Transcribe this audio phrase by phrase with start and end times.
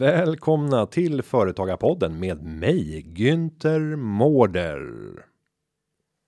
[0.00, 4.92] Välkomna till Företagarpodden med mig Günther Mårder.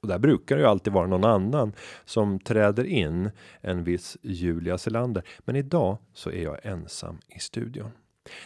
[0.03, 1.73] Och där brukar det ju alltid vara någon annan
[2.05, 3.31] som träder in
[3.61, 5.23] en viss Julia Selander.
[5.39, 7.91] Men idag så är jag ensam i studion.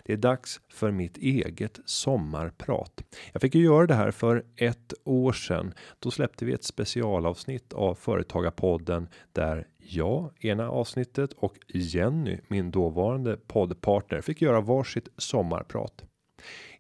[0.05, 3.03] Det är dags för mitt eget sommarprat.
[3.33, 5.75] Jag fick ju göra det här för ett år sedan.
[5.99, 13.37] Då släppte vi ett specialavsnitt av Företagarpodden där jag ena avsnittet och Jenny, min dåvarande
[13.37, 16.05] poddpartner, fick göra varsitt sommarprat.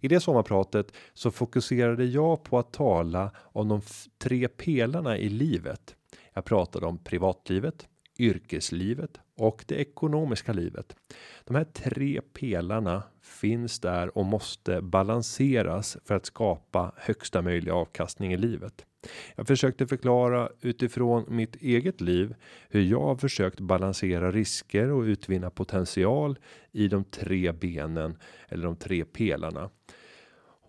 [0.00, 3.80] I det sommarpratet så fokuserade jag på att tala om de
[4.18, 5.96] tre pelarna i livet.
[6.34, 10.96] Jag pratade om privatlivet, yrkeslivet och det ekonomiska livet.
[11.44, 18.32] De här tre pelarna finns där och måste balanseras för att skapa högsta möjliga avkastning
[18.32, 18.86] i livet.
[19.36, 22.34] Jag försökte förklara utifrån mitt eget liv
[22.68, 26.38] hur jag har försökt balansera risker och utvinna potential
[26.72, 28.18] i de tre benen
[28.48, 29.70] eller de tre pelarna.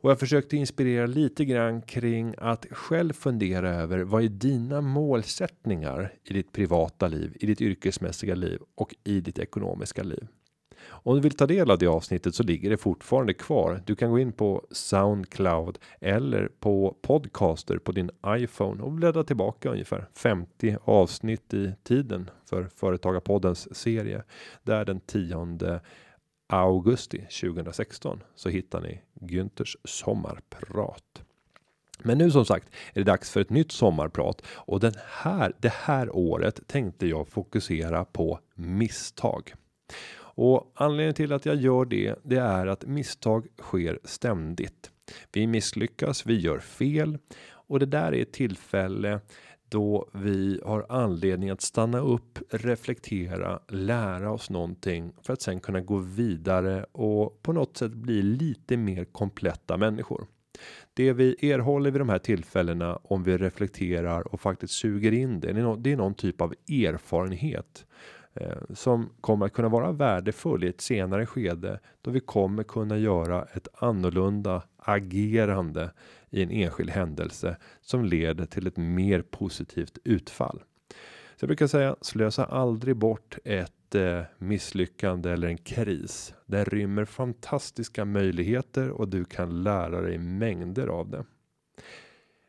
[0.02, 6.14] Och jag försökte inspirera lite grann kring att själv fundera över vad är dina målsättningar
[6.24, 10.28] i ditt privata liv, i ditt yrkesmässiga liv och i ditt ekonomiska liv.
[10.90, 13.82] Om du vill ta del av det avsnittet så ligger det fortfarande kvar.
[13.86, 19.70] Du kan gå in på Soundcloud eller på Podcaster på din iPhone och bläddra tillbaka
[19.70, 24.24] ungefär 50 avsnitt i tiden för Företagarpoddens serie.
[24.64, 25.80] Där den 10
[26.48, 31.24] augusti 2016 så hittar ni Günthers sommarprat.
[32.00, 35.74] Men nu som sagt är det dags för ett nytt sommarprat och den här det
[35.74, 39.54] här året tänkte jag fokusera på misstag.
[40.38, 44.92] Och anledningen till att jag gör det, det är att misstag sker ständigt.
[45.32, 47.18] Vi misslyckas, vi gör fel
[47.50, 49.20] och det där är ett tillfälle
[49.70, 55.82] då vi har anledning att stanna upp, reflektera, lära oss någonting för att sen kunna
[55.82, 60.28] gå vidare och på något sätt bli lite mer kompletta människor.
[60.94, 65.78] Det vi erhåller vid de här tillfällena om vi reflekterar och faktiskt suger in det.
[65.78, 67.86] Det är någon typ av erfarenhet
[68.42, 72.98] Eh, som kommer att kunna vara värdefull i ett senare skede då vi kommer kunna
[72.98, 75.92] göra ett annorlunda agerande
[76.30, 80.64] i en enskild händelse som leder till ett mer positivt utfall.
[81.36, 86.34] Så jag brukar säga slösa aldrig bort ett eh, misslyckande eller en kris.
[86.46, 91.26] Den rymmer fantastiska möjligheter och du kan lära dig mängder av det.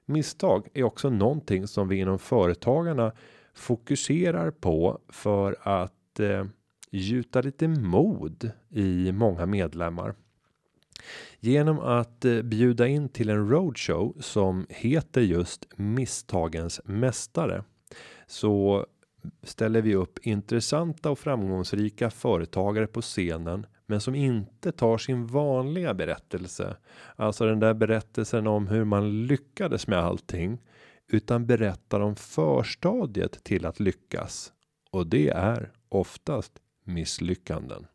[0.06, 3.12] Misstag är också någonting som vi inom företagarna
[3.58, 6.44] fokuserar på för att eh,
[6.90, 10.14] gjuta lite mod i många medlemmar.
[11.40, 17.64] Genom att eh, bjuda in till en roadshow som heter just misstagens mästare
[18.26, 18.86] så
[19.42, 25.94] ställer vi upp intressanta och framgångsrika företagare på scenen men som inte tar sin vanliga
[25.94, 26.76] berättelse,
[27.16, 30.58] alltså den där berättelsen om hur man lyckades med allting,
[31.08, 34.52] utan berättar om förstadiet till att lyckas
[34.90, 36.52] och det är oftast
[36.84, 37.86] misslyckanden.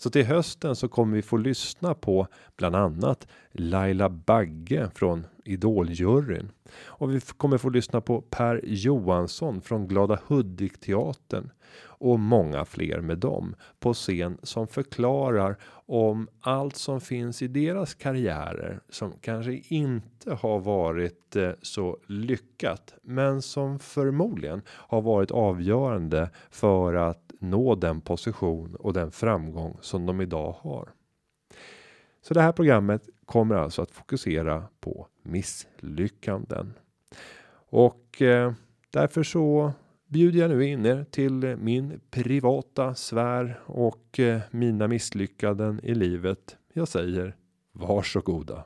[0.00, 2.26] Så till hösten så kommer vi få lyssna på
[2.56, 6.50] bland annat Laila Bagge från Idoljuryn.
[6.84, 11.50] Och vi kommer få lyssna på Per Johansson från Glada Hudik teatern
[11.98, 17.94] och många fler med dem på scen som förklarar om allt som finns i deras
[17.94, 26.30] karriärer som kanske inte har varit eh, så lyckat, men som förmodligen har varit avgörande
[26.50, 30.88] för att nå den position och den framgång som de idag har.
[32.22, 36.74] Så det här programmet kommer alltså att fokusera på misslyckanden.
[37.70, 38.52] Och eh,
[38.90, 39.72] därför så
[40.06, 46.56] bjuder jag nu in er till min privata sfär och eh, mina misslyckanden i livet.
[46.72, 47.36] Jag säger
[47.72, 48.64] varsågoda.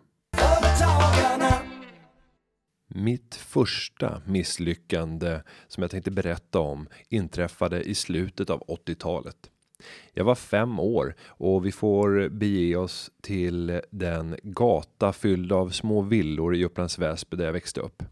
[2.95, 9.37] Mitt första misslyckande som jag tänkte berätta om inträffade i slutet av 80-talet.
[10.13, 16.01] Jag var fem år och vi får bege oss till den gata fylld av små
[16.01, 18.03] villor i Upplands Väsby där jag växte upp.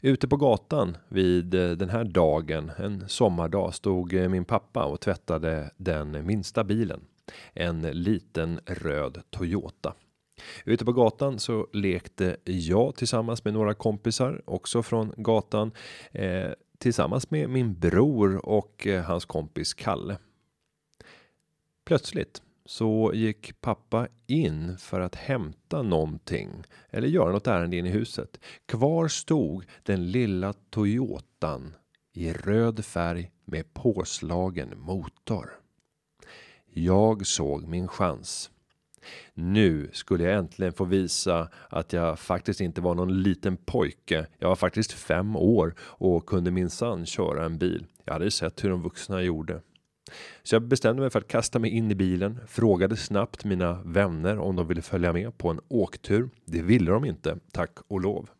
[0.00, 5.00] Ute på gatan vid eh, den här dagen, en sommardag, stod eh, min pappa och
[5.00, 7.00] tvättade den minsta bilen.
[7.52, 9.94] En liten röd Toyota.
[10.64, 15.72] Ute på gatan så lekte jag tillsammans med några kompisar också från gatan
[16.12, 20.18] eh, tillsammans med min bror och eh, hans kompis Kalle.
[21.84, 26.50] Plötsligt så gick pappa in för att hämta någonting
[26.90, 28.40] eller göra något ärende in i huset.
[28.66, 31.74] Kvar stod den lilla Toyotan
[32.12, 35.50] i röd färg med påslagen motor.
[36.66, 38.50] Jag såg min chans.
[39.34, 44.26] Nu skulle jag äntligen få visa att jag faktiskt inte var någon liten pojke.
[44.38, 47.86] Jag var faktiskt fem år och kunde minsann köra en bil.
[48.04, 49.60] Jag hade sett hur de vuxna gjorde.
[50.42, 54.38] Så jag bestämde mig för att kasta mig in i bilen, frågade snabbt mina vänner
[54.38, 56.30] om de ville följa med på en åktur.
[56.44, 58.30] Det ville de inte, tack och lov.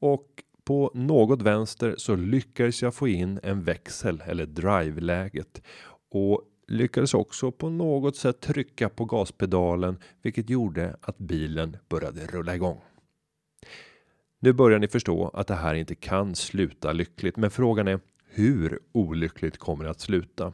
[0.00, 0.26] Och
[0.64, 5.62] på något vänster så lyckades jag få in en växel eller drive läget
[6.10, 12.54] och lyckades också på något sätt trycka på gaspedalen, vilket gjorde att bilen började rulla
[12.54, 12.80] igång.
[14.40, 18.00] Nu börjar ni förstå att det här inte kan sluta lyckligt, men frågan är
[18.30, 20.52] hur olyckligt kommer det att sluta?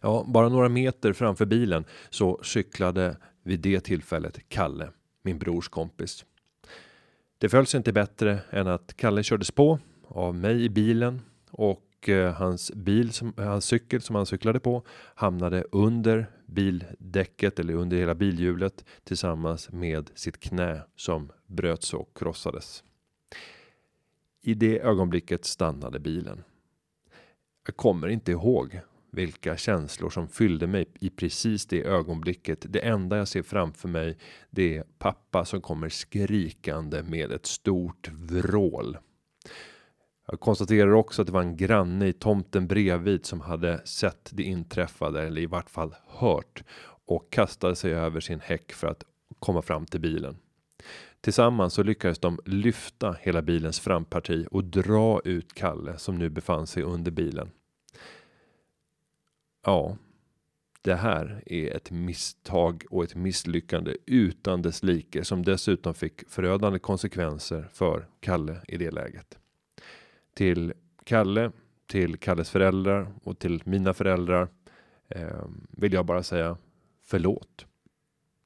[0.00, 4.90] Ja, bara några meter framför bilen så cyklade vid det tillfället Kalle,
[5.22, 6.24] min brors kompis.
[7.38, 9.78] Det föll sig inte bättre än att Kalle kördes på
[10.08, 11.20] av mig i bilen
[11.50, 14.82] och och eh, hans bil som eh, hans cykel som han cyklade på
[15.14, 22.84] hamnade under bildäcket eller under hela bilhjulet tillsammans med sitt knä som bröts och krossades.
[24.42, 26.44] I det ögonblicket stannade bilen.
[27.66, 28.80] Jag kommer inte ihåg
[29.10, 32.66] vilka känslor som fyllde mig i precis det ögonblicket.
[32.68, 34.16] Det enda jag ser framför mig,
[34.50, 38.96] det är pappa som kommer skrikande med ett stort vrål.
[40.26, 44.42] Jag konstaterar också att det var en granne i tomten bredvid som hade sett det
[44.42, 46.64] inträffade eller i vart fall hört
[47.06, 49.04] och kastade sig över sin häck för att
[49.38, 50.36] komma fram till bilen.
[51.20, 56.66] Tillsammans så lyckades de lyfta hela bilens framparti och dra ut Kalle som nu befann
[56.66, 57.50] sig under bilen.
[59.66, 59.96] Ja,
[60.82, 66.78] det här är ett misstag och ett misslyckande utan dess like som dessutom fick förödande
[66.78, 69.38] konsekvenser för Kalle i det läget.
[70.34, 70.72] Till
[71.04, 71.52] Kalle,
[71.86, 74.48] till Kalles föräldrar och till mina föräldrar
[75.08, 76.56] eh, vill jag bara säga
[77.02, 77.66] förlåt.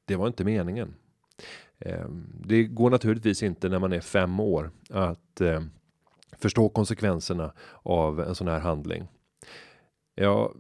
[0.04, 0.94] Det var inte meningen.
[1.78, 2.08] Eh,
[2.44, 5.62] det går naturligtvis inte när man är fem år att eh,
[6.38, 7.52] förstå konsekvenserna
[7.82, 9.08] av en sån här handling.
[10.14, 10.54] Jag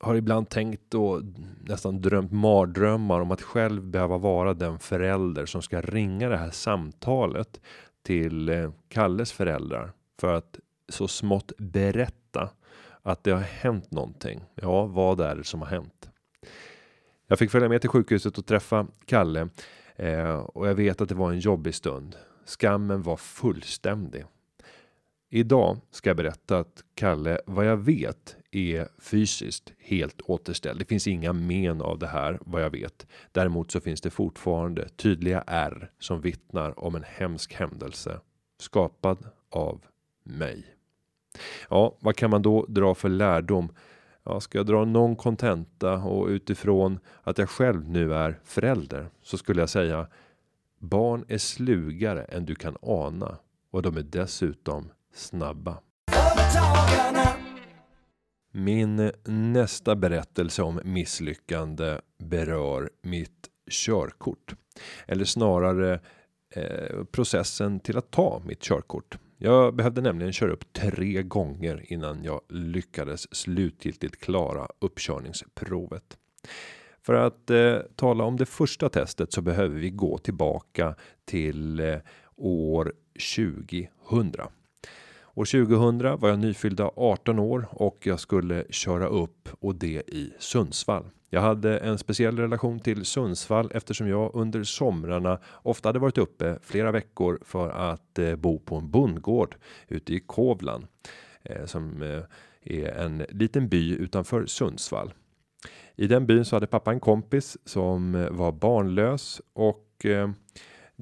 [0.00, 1.22] har ibland tänkt och
[1.60, 6.50] nästan drömt mardrömmar om att själv behöva vara den förälder som ska ringa det här
[6.50, 7.60] samtalet
[8.02, 10.58] till eh, Kalles föräldrar för att
[10.92, 12.50] så smått berätta
[13.02, 14.40] att det har hänt någonting.
[14.54, 16.10] Ja, vad är det som har hänt?
[17.26, 19.48] Jag fick följa med till sjukhuset och träffa Kalle
[19.96, 22.16] eh, och jag vet att det var en jobbig stund.
[22.44, 24.24] Skammen var fullständig.
[25.30, 30.78] Idag ska jag berätta att Kalle, vad jag vet, är fysiskt helt återställd.
[30.78, 33.06] Det finns inga men av det här vad jag vet.
[33.32, 38.20] Däremot så finns det fortfarande tydliga R som vittnar om en hemsk händelse
[38.58, 39.84] skapad av
[40.24, 40.64] mig.
[41.70, 43.72] Ja, vad kan man då dra för lärdom?
[44.24, 49.38] Ja, ska jag dra någon kontenta och utifrån att jag själv nu är förälder så
[49.38, 50.06] skulle jag säga
[50.78, 53.38] barn är slugare än du kan ana
[53.70, 55.78] och de är dessutom snabba.
[58.52, 64.54] Min nästa berättelse om misslyckande berör mitt körkort.
[65.06, 66.00] Eller snarare
[66.50, 69.18] eh, processen till att ta mitt körkort.
[69.44, 76.18] Jag behövde nämligen köra upp tre gånger innan jag lyckades slutgiltigt klara uppkörningsprovet.
[77.00, 80.94] För att eh, tala om det första testet så behöver vi gå tillbaka
[81.24, 81.98] till eh,
[82.36, 82.92] år
[83.36, 84.32] 2000.
[85.34, 90.32] År 2000 var jag nyfyllda 18 år och jag skulle köra upp och det i
[90.38, 91.04] Sundsvall.
[91.34, 96.58] Jag hade en speciell relation till Sundsvall eftersom jag under somrarna ofta hade varit uppe
[96.62, 99.56] flera veckor för att eh, bo på en bondgård
[99.88, 100.86] ute i Kovlan
[101.42, 102.22] eh, som eh,
[102.62, 105.12] är en liten by utanför Sundsvall.
[105.96, 110.06] I den byn så hade pappa en kompis som var barnlös och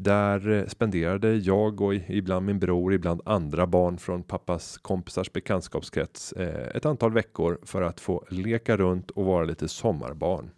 [0.02, 6.32] där eh, spenderade jag och ibland min bror, ibland andra barn från pappas kompisars bekantskapskrets
[6.32, 10.50] eh, ett antal veckor för att få leka runt och vara lite sommarbarn.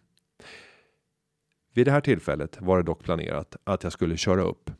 [1.75, 4.71] Vid det här tillfället var det dock planerat att jag skulle köra upp.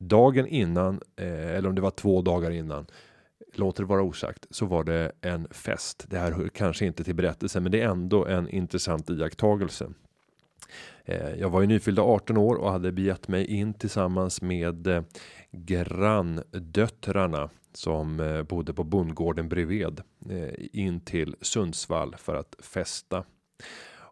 [0.00, 2.86] Dagen innan, eh, eller om det var två dagar innan,
[3.54, 6.04] låter det vara osagt, så var det en fest.
[6.08, 9.92] Det här hör kanske inte till berättelsen, men det är ändå en intressant iakttagelse.
[11.04, 15.02] Eh, jag var ju nyfyllda 18 år och hade begett mig in tillsammans med eh,
[15.52, 20.00] granndöttrarna som eh, bodde på bondgården bredvid
[20.72, 23.24] in till Sundsvall för att festa.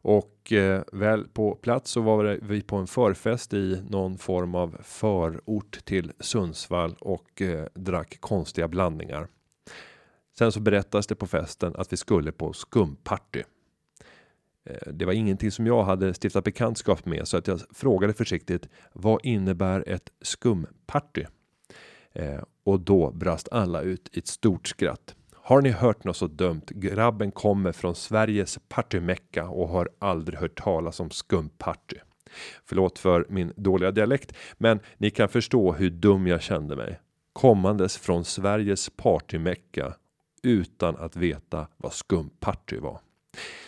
[0.00, 4.76] och eh, väl på plats så var vi på en förfest i någon form av
[4.82, 9.28] förort till Sundsvall och eh, drack konstiga blandningar.
[10.38, 13.42] Sen så berättas det på festen att vi skulle på skumparty.
[14.68, 18.68] Eh, det var ingenting som jag hade stiftat bekantskap med så att jag frågade försiktigt.
[18.92, 21.24] Vad innebär ett skumparty?
[22.12, 25.14] Eh, och då brast alla ut i ett stort skratt.
[25.34, 26.62] Har ni hört något så dumt?
[26.68, 31.96] Grabben kommer från Sveriges partymecka och har aldrig hört talas om skumparty.
[32.64, 37.00] Förlåt för min dåliga dialekt, men ni kan förstå hur dum jag kände mig.
[37.32, 39.94] Kommandes från Sveriges partymecka
[40.42, 43.00] utan att veta vad skumparty var.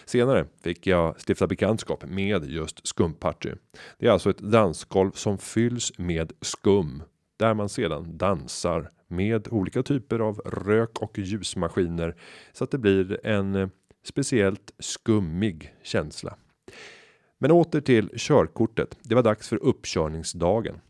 [0.05, 3.51] Senare fick jag stifta bekantskap med just skumparty.
[3.99, 7.03] Det är alltså ett dansgolv som fylls med skum
[7.37, 12.17] där man sedan dansar med olika typer av rök och ljusmaskiner
[12.53, 13.69] så att det blir en eh,
[14.05, 16.37] speciellt skummig känsla.
[17.39, 18.99] Men åter till körkortet.
[19.03, 20.81] Det var dags för uppkörningsdagen.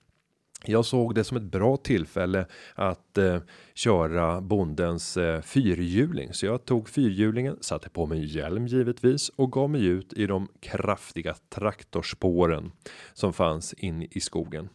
[0.65, 3.39] Jag såg det som ett bra tillfälle att eh,
[3.75, 9.71] köra bondens eh, fyrhjuling, så jag tog fyrhjulingen, satte på mig hjälm givetvis och gav
[9.71, 12.73] mig ut i de kraftiga traktorspåren
[13.15, 14.69] som fanns in i skogen.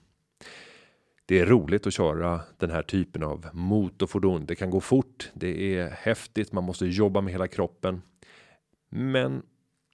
[1.25, 4.45] Det är roligt att köra den här typen av motorfordon.
[4.45, 5.31] Det kan gå fort.
[5.33, 6.51] Det är häftigt.
[6.51, 8.01] Man måste jobba med hela kroppen.
[8.89, 9.41] Men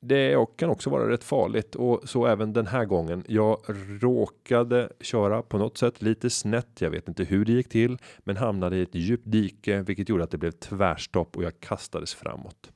[0.02, 3.24] det kan också vara rätt farligt och så även den här gången.
[3.28, 3.58] Jag
[4.02, 6.82] råkade köra på något sätt lite snett.
[6.82, 10.24] Jag vet inte hur det gick till, men hamnade i ett djupt dike, vilket gjorde
[10.24, 12.72] att det blev tvärstopp och jag kastades framåt.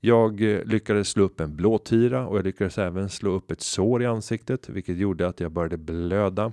[0.00, 4.02] Jag eh, lyckades slå upp en blåtira och jag lyckades även slå upp ett sår
[4.02, 6.52] i ansiktet, vilket gjorde att jag började blöda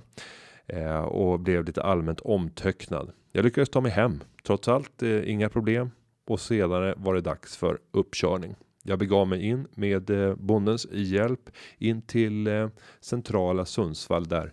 [0.66, 3.12] eh, och blev lite allmänt omtöcknad.
[3.32, 5.90] Jag lyckades ta mig hem, trots allt eh, inga problem
[6.26, 8.54] och senare var det dags för uppkörning.
[8.86, 12.68] Jag begav mig in med eh, bondens hjälp in till eh,
[13.00, 14.52] centrala Sundsvall där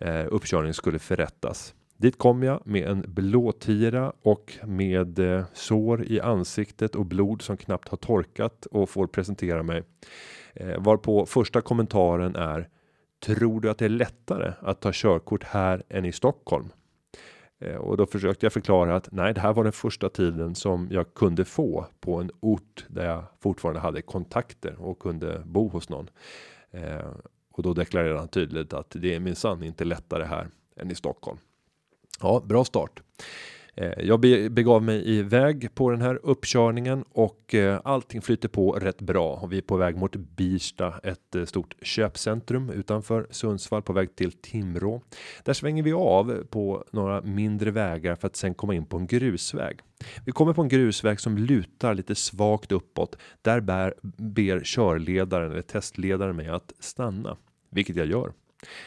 [0.00, 1.74] eh, uppkörningen skulle förrättas.
[1.96, 5.20] Dit kom jag med en blåtira och med
[5.52, 9.82] sår i ansiktet och blod som knappt har torkat och får presentera mig.
[10.78, 12.68] Varpå första kommentaren är
[13.26, 16.68] Tror du att det är lättare att ta körkort här än i Stockholm?
[17.58, 20.88] Eh, och då försökte jag förklara att nej, det här var den första tiden som
[20.90, 25.88] jag kunde få på en ort där jag fortfarande hade kontakter och kunde bo hos
[25.88, 26.10] någon.
[26.70, 27.10] Eh,
[27.52, 31.38] och då deklarerade han tydligt att det är minsann inte lättare här än i Stockholm.
[32.20, 33.02] Ja, bra start.
[33.76, 39.00] Eh, jag begav mig iväg på den här uppkörningen och eh, allting flyter på rätt
[39.00, 43.92] bra och vi är på väg mot Birsta, ett eh, stort köpcentrum utanför Sundsvall på
[43.92, 45.02] väg till Timrå.
[45.44, 49.06] Där svänger vi av på några mindre vägar för att sen komma in på en
[49.06, 49.78] grusväg.
[50.24, 53.16] Vi kommer på en grusväg som lutar lite svagt uppåt.
[53.42, 57.36] Där bär, ber körledaren eller testledaren mig att stanna,
[57.70, 58.32] vilket jag gör.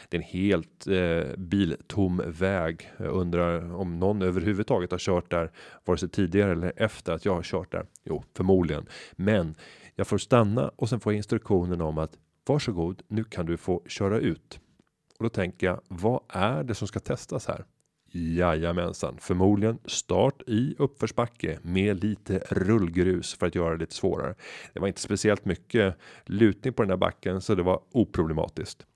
[0.08, 2.90] Det är en helt eh, biltom väg.
[2.96, 5.52] Jag undrar om någon överhuvudtaget har kört där
[5.84, 7.86] vare sig tidigare eller efter att jag har kört där.
[8.04, 9.54] Jo, förmodligen, men
[9.94, 13.82] jag får stanna och sen får jag instruktionen om att varsågod, nu kan du få
[13.86, 14.60] köra ut.
[15.18, 17.64] Och då tänker jag, vad är det som ska testas här?
[18.12, 24.34] Jajamensan, förmodligen start i uppförsbacke med lite rullgrus för att göra det lite svårare.
[24.72, 28.86] Det var inte speciellt mycket lutning på den här backen så det var oproblematiskt.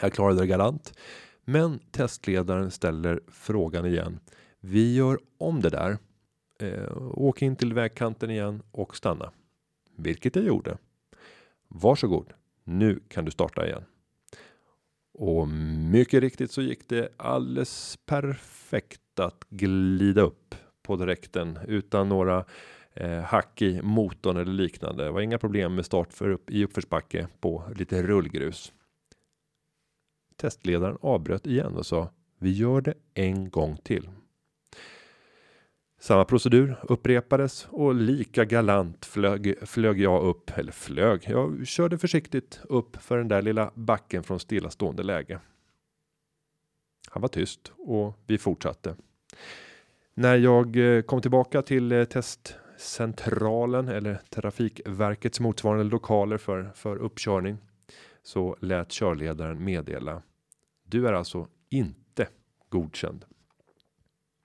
[0.00, 0.98] Jag klarade det galant.
[1.44, 4.20] Men testledaren ställer frågan igen.
[4.60, 5.98] Vi gör om det där.
[6.60, 9.32] Eh, åk in till vägkanten igen och stanna.
[9.96, 10.78] Vilket jag gjorde.
[11.68, 12.32] Varsågod.
[12.64, 13.84] Nu kan du starta igen.
[15.14, 15.48] Och
[15.92, 22.44] mycket riktigt så gick det alldeles perfekt att glida upp på direkten utan några
[22.94, 25.04] eh, hack i motorn eller liknande.
[25.04, 28.72] Det var inga problem med start för upp i uppförsbacke på lite rullgrus.
[30.42, 34.08] Testledaren avbröt igen och sa vi gör det en gång till.
[36.00, 42.60] Samma procedur upprepades och lika galant flög, flög jag upp, eller flög, jag körde försiktigt
[42.68, 45.40] upp för den där lilla backen från stillastående läge.
[47.10, 48.96] Han var tyst och vi fortsatte.
[50.14, 57.58] När jag eh, kom tillbaka till eh, testcentralen eller Trafikverkets motsvarande lokaler för, för uppkörning
[58.22, 60.22] så lät körledaren meddela
[60.92, 62.28] du är alltså inte
[62.68, 63.24] godkänd.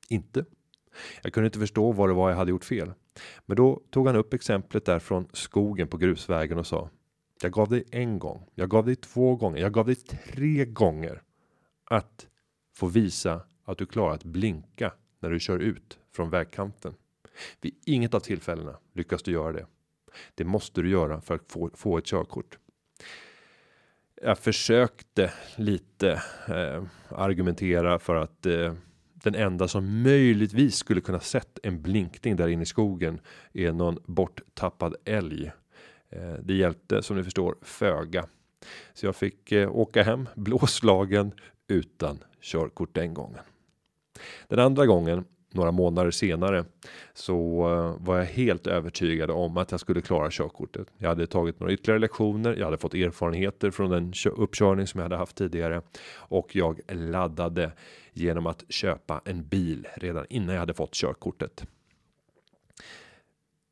[0.10, 0.46] Inte.
[1.24, 2.94] Jag kunde inte förstå vad det var jag hade gjort fel.
[3.46, 6.90] Men då tog han upp exemplet där från skogen på grusvägen och sa.
[7.42, 8.50] Jag gav dig en gång.
[8.56, 9.62] Jag gav dig två gånger.
[9.62, 11.22] Jag gav dig tre gånger.
[11.84, 12.28] Att
[12.76, 16.94] få visa att du klarar att blinka när du kör ut från vägkanten.
[17.62, 19.68] Vid inget av tillfällena lyckas du göra det.
[20.36, 22.58] Det måste du göra för att få, få ett körkort.
[24.22, 28.74] Jag försökte lite eh, argumentera för att eh,
[29.14, 33.20] den enda som möjligtvis skulle kunna sett en blinkning där inne i skogen
[33.54, 35.52] är någon borttappad älg.
[36.10, 38.26] Eh, det hjälpte som ni förstår föga.
[38.94, 41.32] Så jag fick eh, åka hem blåslagen
[41.68, 43.44] utan körkort den gången.
[44.48, 46.66] Den andra gången några månader senare
[47.14, 50.88] så eh, var jag helt övertygad om att jag skulle klara körkortet.
[50.98, 52.56] Jag hade tagit några ytterligare lektioner.
[52.56, 55.82] Jag hade fått erfarenheter från den uppkörning som jag hade haft tidigare
[56.14, 57.72] och jag laddade
[58.14, 61.66] genom att köpa en bil redan innan jag hade fått körkortet.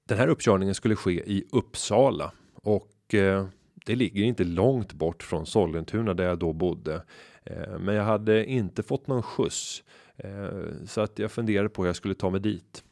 [0.08, 3.48] Den här uppkörningen skulle ske i Uppsala och eh,
[3.86, 7.02] det ligger inte långt bort från Sollentuna där jag då bodde.
[7.44, 9.84] Eh, men jag hade inte fått någon skjuts
[10.18, 12.84] Eh, så att jag funderade på hur jag skulle ta mig dit.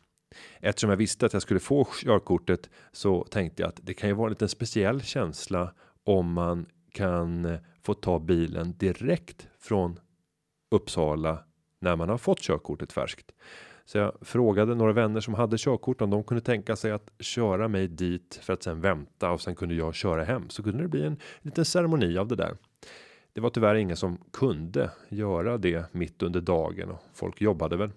[0.60, 4.16] Eftersom jag visste att jag skulle få körkortet så tänkte jag att det kan ju
[4.16, 10.00] vara en liten speciell känsla om man kan eh, få ta bilen direkt från
[10.72, 11.44] Uppsala
[11.80, 13.32] när man har fått körkortet färskt.
[13.86, 17.68] Så jag frågade några vänner som hade körkort om de kunde tänka sig att köra
[17.68, 20.88] mig dit för att sen vänta och sen kunde jag köra hem så kunde det
[20.88, 22.58] bli en liten ceremoni av det där.
[23.34, 27.92] Det var tyvärr ingen som kunde göra det mitt under dagen och folk jobbade väl.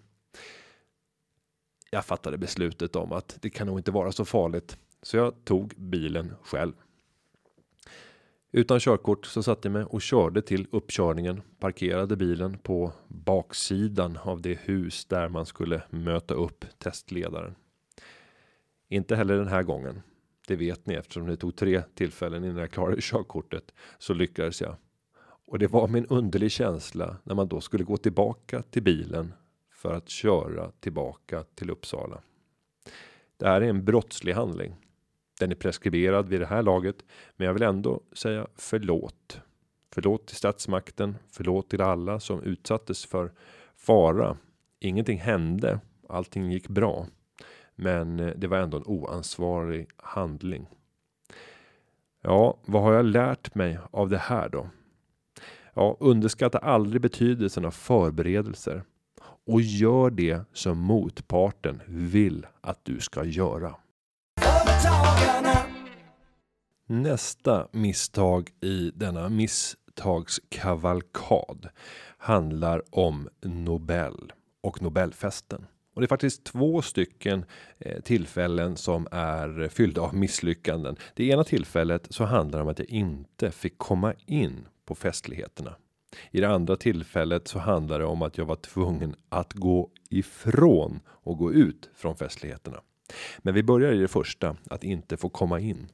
[1.91, 5.75] Jag fattade beslutet om att det kan nog inte vara så farligt, så jag tog
[5.77, 6.73] bilen själv.
[8.53, 14.41] Utan körkort så satte jag mig och körde till uppkörningen, parkerade bilen på baksidan av
[14.41, 17.55] det hus där man skulle möta upp testledaren.
[18.89, 20.03] Inte heller den här gången.
[20.49, 24.77] Det vet ni eftersom det tog tre tillfällen innan jag klarade körkortet så lyckades jag
[25.47, 29.35] och det var min underlig känsla när man då skulle gå tillbaka till bilen
[29.73, 32.21] för att köra tillbaka till Uppsala.
[33.37, 34.77] Det här är en brottslig handling.
[35.41, 36.97] Den är preskriberad vid det här laget,
[37.37, 39.41] men jag vill ändå säga förlåt.
[39.95, 43.33] Förlåt till statsmakten, förlåt till alla som utsattes för
[43.77, 44.37] fara.
[44.81, 47.07] Ingenting hände, allting gick bra,
[47.75, 50.67] men eh, det var ändå en oansvarig handling.
[52.23, 54.71] Ja, vad har jag lärt mig av det här då?
[55.79, 58.83] Ja, underskatta aldrig betydelsen av förberedelser
[59.47, 63.75] och gör det som motparten vill att du ska göra.
[66.87, 71.69] Nästa misstag i denna misstagskavalkad
[72.19, 75.67] handlar om Nobel och Nobelfesten.
[75.95, 77.45] Och det är faktiskt två stycken
[77.79, 80.97] eh, tillfällen som är fyllda av misslyckanden.
[81.15, 85.77] Det ena tillfället så handlar det om att jag inte fick komma in på festligheterna.
[86.31, 91.01] I det andra tillfället så handlar det om att jag var tvungen att gå ifrån
[91.09, 92.81] och gå ut från festligheterna.
[93.39, 95.89] Men vi börjar i det första att inte få komma in.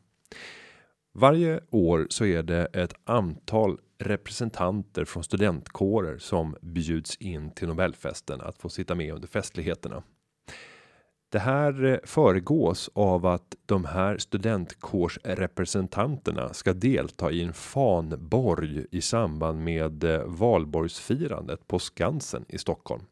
[1.14, 8.40] Varje år så är det ett antal representanter från studentkårer som bjuds in till Nobelfesten
[8.40, 10.02] att få sitta med under festligheterna.
[11.32, 19.00] Det här eh, föregås av att de här studentkårsrepresentanterna ska delta i en fanborg i
[19.00, 23.02] samband med eh, valborgsfirandet på Skansen i Stockholm.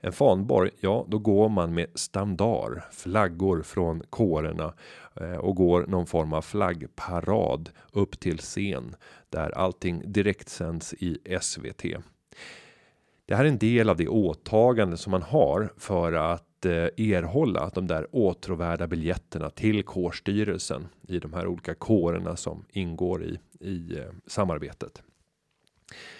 [0.00, 4.74] En fanborg, ja, då går man med standard flaggor från kårerna
[5.20, 8.96] eh, och går någon form av flaggparad upp till scen
[9.28, 11.82] där allting direkt sänds i SVT.
[13.26, 17.10] Det här är en del av det åtagande som man har för att att eh,
[17.12, 23.38] erhålla de där åtråvärda biljetterna till kårstyrelsen i de här olika kårerna som ingår i
[23.60, 25.02] i eh, samarbetet.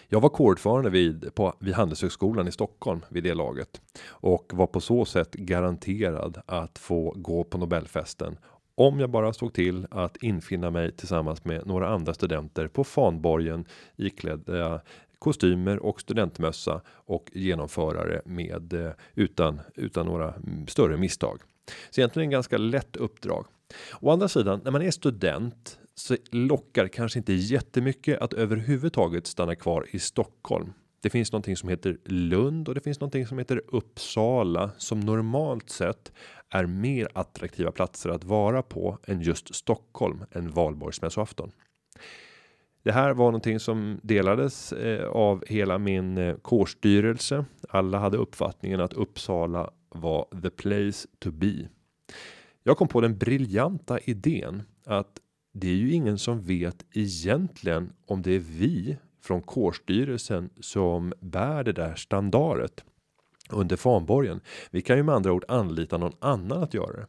[0.08, 4.80] Jag var kårordförande vid på vid Handelshögskolan i Stockholm vid det laget och var på
[4.80, 8.36] så sätt garanterad att få gå på Nobelfesten
[8.74, 13.64] om jag bara såg till att infinna mig tillsammans med några andra studenter på fanborgen
[13.96, 14.80] iklädda
[15.20, 20.34] kostymer och studentmössa och genomförare med eh, utan utan några
[20.68, 21.40] större misstag.
[21.90, 23.46] Så egentligen en ganska lätt uppdrag.
[24.00, 29.54] Å andra sidan när man är student så lockar kanske inte jättemycket att överhuvudtaget stanna
[29.54, 30.72] kvar i Stockholm.
[31.02, 35.70] Det finns någonting som heter Lund och det finns någonting som heter Uppsala som normalt
[35.70, 36.12] sett
[36.48, 41.52] är mer attraktiva platser att vara på än just Stockholm en valborgsmässoafton.
[42.82, 47.44] Det här var någonting som delades eh, av hela min eh, kårstyrelse.
[47.68, 51.68] Alla hade uppfattningen att Uppsala var the place to be.
[52.62, 55.20] Jag kom på den briljanta idén att
[55.52, 61.64] det är ju ingen som vet egentligen om det är vi från kårstyrelsen som bär
[61.64, 62.84] det där standardet
[63.52, 64.40] under fanborgen.
[64.70, 67.06] Vi kan ju med andra ord anlita någon annan att göra det.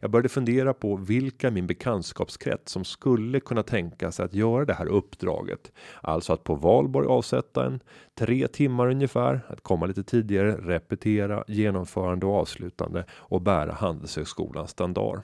[0.00, 4.74] Jag började fundera på vilka min bekantskapskrets som skulle kunna tänka sig att göra det
[4.74, 5.72] här uppdraget.
[6.00, 7.80] Alltså att på valborg avsätta en
[8.18, 15.20] tre timmar ungefär, att komma lite tidigare, repetera, genomförande och avslutande och bära Handelshögskolans standard.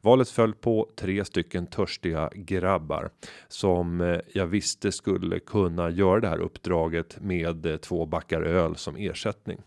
[0.00, 3.10] Valet föll på tre stycken törstiga grabbar
[3.48, 8.76] som eh, jag visste skulle kunna göra det här uppdraget med eh, två backar öl
[8.76, 9.58] som ersättning.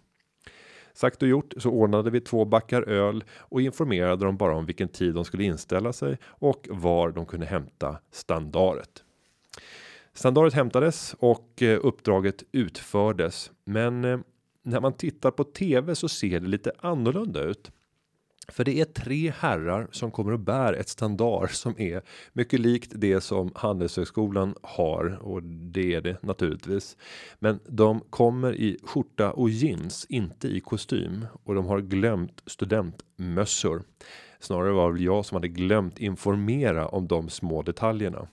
[0.93, 4.87] Sagt och gjort så ordnade vi två backar öl och informerade dem bara om vilken
[4.87, 9.03] tid de skulle inställa sig och var de kunde hämta standardet.
[10.13, 14.19] Standardet hämtades och eh, uppdraget utfördes, men eh,
[14.63, 17.71] när man tittar på tv så ser det lite annorlunda ut.
[18.47, 22.01] För det är tre herrar som kommer och bär ett standard som är
[22.33, 26.97] mycket likt det som Handelshögskolan har och det är det naturligtvis.
[27.39, 33.83] Men de kommer i skjorta och jeans, inte i kostym och de har glömt studentmössor.
[34.39, 38.27] Snarare var väl jag som hade glömt informera om de små detaljerna.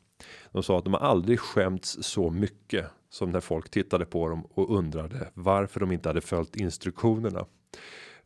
[0.53, 4.47] De sa att de har aldrig skämts så mycket som när folk tittade på dem
[4.51, 7.47] och undrade varför de inte hade följt instruktionerna.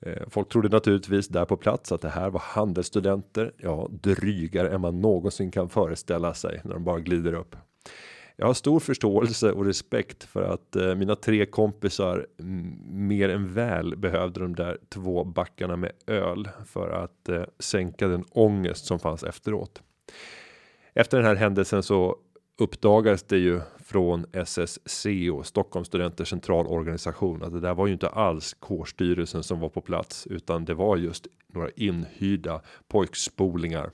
[0.03, 3.53] Eh, folk trodde naturligtvis där på plats att det här var handelsstudenter.
[3.57, 7.57] Ja, drygare än man någonsin kan föreställa sig när de bara glider upp.
[8.37, 12.27] Jag har stor förståelse och respekt för att eh, mina tre kompisar
[12.91, 18.25] mer än väl behövde de där två backarna med öl för att eh, sänka den
[18.31, 19.83] ångest som fanns efteråt.
[20.95, 22.17] Efter den här händelsen så
[22.59, 23.61] uppdagades det ju
[23.93, 29.69] från SSCO, Stockholms studenters centralorganisation att det där var ju inte alls kårstyrelsen som var
[29.69, 33.91] på plats utan det var just några inhyrda pojkspolingar.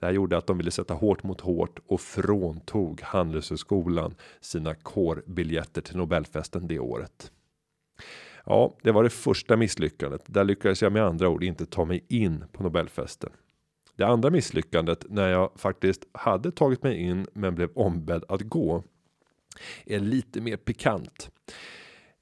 [0.00, 5.82] Det här gjorde att de ville sätta hårt mot hårt och fråntog Handelshögskolan sina kårbiljetter
[5.82, 7.32] till Nobelfesten det året.
[8.44, 10.22] Ja, det var det första misslyckandet.
[10.26, 13.30] Där lyckades jag med andra ord inte ta mig in på Nobelfesten.
[13.96, 18.84] Det andra misslyckandet när jag faktiskt hade tagit mig in men blev ombedd att gå
[19.86, 21.30] är lite mer pikant.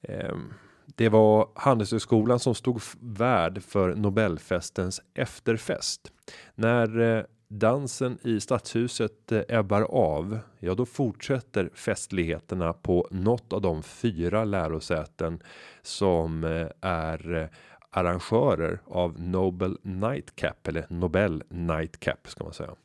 [0.01, 0.53] Ehm,
[0.85, 6.11] det var Handelshögskolan som stod värd för Nobelfestens efterfest.
[6.55, 13.61] När eh, dansen i stadshuset eh, ebbar av, ja då fortsätter festligheterna på något av
[13.61, 15.39] de fyra lärosäten
[15.81, 17.49] som eh, är
[17.89, 22.75] arrangörer av Nobel Nightcap eller Nobel Nightcap ska man säga.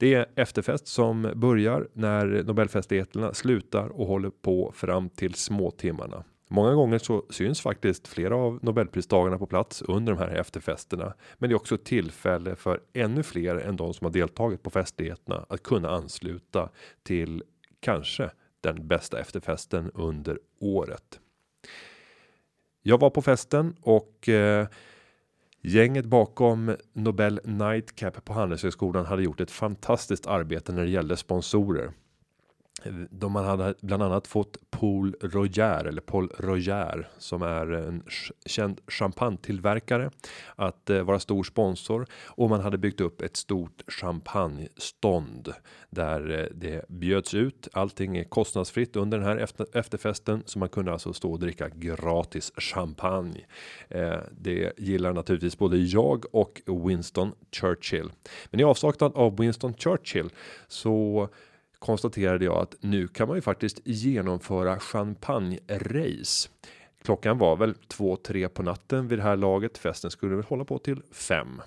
[0.00, 6.24] Det är efterfest som börjar när Nobelfestligheterna slutar och håller på fram till småtimmarna.
[6.50, 11.14] Många gånger så syns faktiskt flera av Nobelpristagarna på plats under de här efterfesterna.
[11.38, 14.70] Men det är också ett tillfälle för ännu fler än de som har deltagit på
[14.70, 16.68] festligheterna att kunna ansluta
[17.02, 17.42] till
[17.80, 18.30] kanske
[18.60, 21.20] den bästa efterfesten under året.
[22.82, 24.66] Jag var på festen och eh,
[25.62, 31.92] Gänget bakom Nobel Nightcap på Handelshögskolan hade gjort ett fantastiskt arbete när det gällde sponsorer.
[33.10, 38.02] De man hade bland annat fått Paul Roger eller Paul Roger som är en
[38.46, 40.10] känd champagnetillverkare
[40.56, 45.52] att eh, vara stor sponsor och man hade byggt upp ett stort champagnestånd
[45.90, 47.68] där eh, det bjöds ut.
[47.72, 51.68] Allting är kostnadsfritt under den här efter, efterfesten så man kunde alltså stå och dricka
[51.68, 53.46] gratis champagne.
[53.88, 58.12] Eh, det gillar naturligtvis både jag och Winston Churchill.
[58.50, 60.30] Men i avsaknad av Winston Churchill
[60.68, 61.28] så
[61.78, 66.48] konstaterade jag att nu kan man ju faktiskt genomföra champagne-race.
[67.02, 69.78] Klockan var väl 2-3 på natten vid det här laget.
[69.78, 71.60] Festen skulle väl hålla på till 5.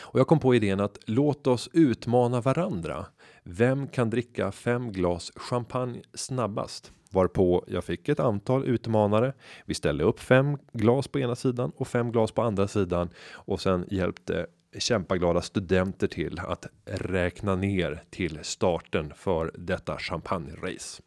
[0.00, 3.06] Och jag kom på idén att låt oss utmana varandra.
[3.42, 6.92] Vem kan dricka fem glas champagne snabbast?
[7.10, 9.32] Varpå jag fick ett antal utmanare.
[9.64, 13.60] Vi ställde upp fem glas på ena sidan och fem glas på andra sidan och
[13.60, 14.46] sen hjälpte
[14.78, 21.02] kämpaglada studenter till att räkna ner till starten för detta champagne-race.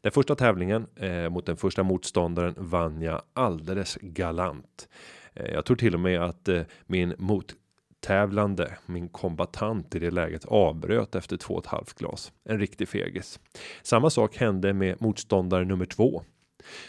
[0.00, 4.88] Den första tävlingen eh, mot den första motståndaren vann jag alldeles galant.
[5.34, 10.44] Eh, jag tror till och med att eh, min mottävlande, min kombatant i det läget
[10.44, 12.32] avbröt efter två och ett halvt glas.
[12.44, 13.40] En riktig fegis.
[13.82, 16.22] Samma sak hände med motståndare nummer två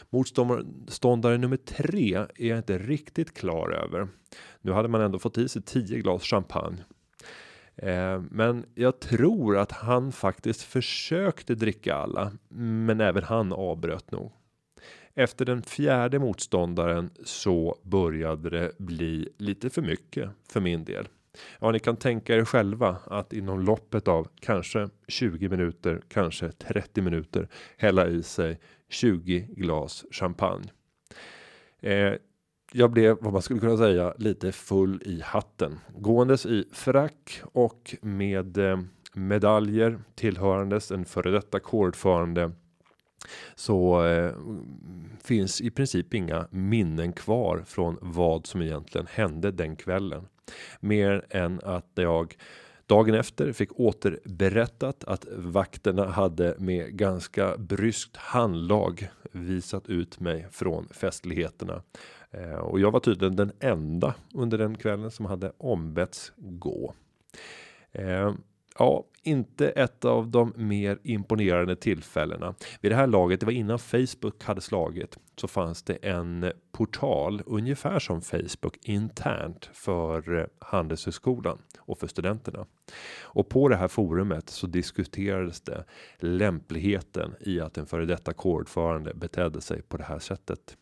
[0.10, 4.08] Motståndare nummer tre är jag inte riktigt klar över.
[4.62, 6.84] Nu hade man ändå fått i sig 10 glas champagne.
[7.76, 14.32] Eh, men jag tror att han faktiskt försökte dricka alla, men även han avbröt nog.
[15.14, 21.08] Efter den fjärde motståndaren så började det bli lite för mycket för min del.
[21.60, 27.02] Ja, ni kan tänka er själva att inom loppet av kanske 20 minuter, kanske 30
[27.02, 30.72] minuter hälla i sig 20 glas champagne.
[31.80, 32.14] Eh,
[32.72, 37.96] jag blev vad man skulle kunna säga lite full i hatten gåendes i frack och
[38.02, 38.80] med eh,
[39.14, 42.52] medaljer tillhörandes en före detta kårordförande
[43.56, 44.34] så eh,
[45.24, 50.28] finns i princip inga minnen kvar från vad som egentligen hände den kvällen.
[50.80, 52.36] Mer än att jag
[52.86, 60.88] dagen efter fick återberättat att vakterna hade med ganska bryskt handlag visat ut mig från
[60.88, 61.82] festligheterna.
[62.32, 66.94] Eh, och jag var tydligen den enda under den kvällen som hade ombetts gå.
[67.92, 68.34] Eh,
[68.80, 72.56] Ja, inte ett av de mer imponerande tillfällena.
[72.82, 77.42] Vid det här laget, det var innan Facebook hade slagit, så fanns det en portal
[77.46, 82.66] ungefär som Facebook internt för eh, Handelshögskolan och för studenterna.
[83.22, 85.86] Och på det här forumet så diskuterades det
[86.18, 90.78] lämpligheten i att en före detta kårordförande betedde sig på det här sättet.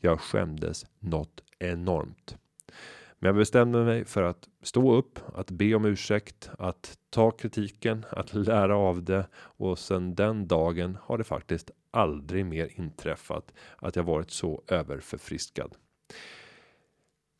[0.00, 2.36] Jag skämdes något enormt.
[3.18, 8.06] Men jag bestämde mig för att stå upp, att be om ursäkt, att ta kritiken,
[8.10, 13.96] att lära av det och sen den dagen har det faktiskt aldrig mer inträffat att
[13.96, 15.74] jag varit så överförfriskad.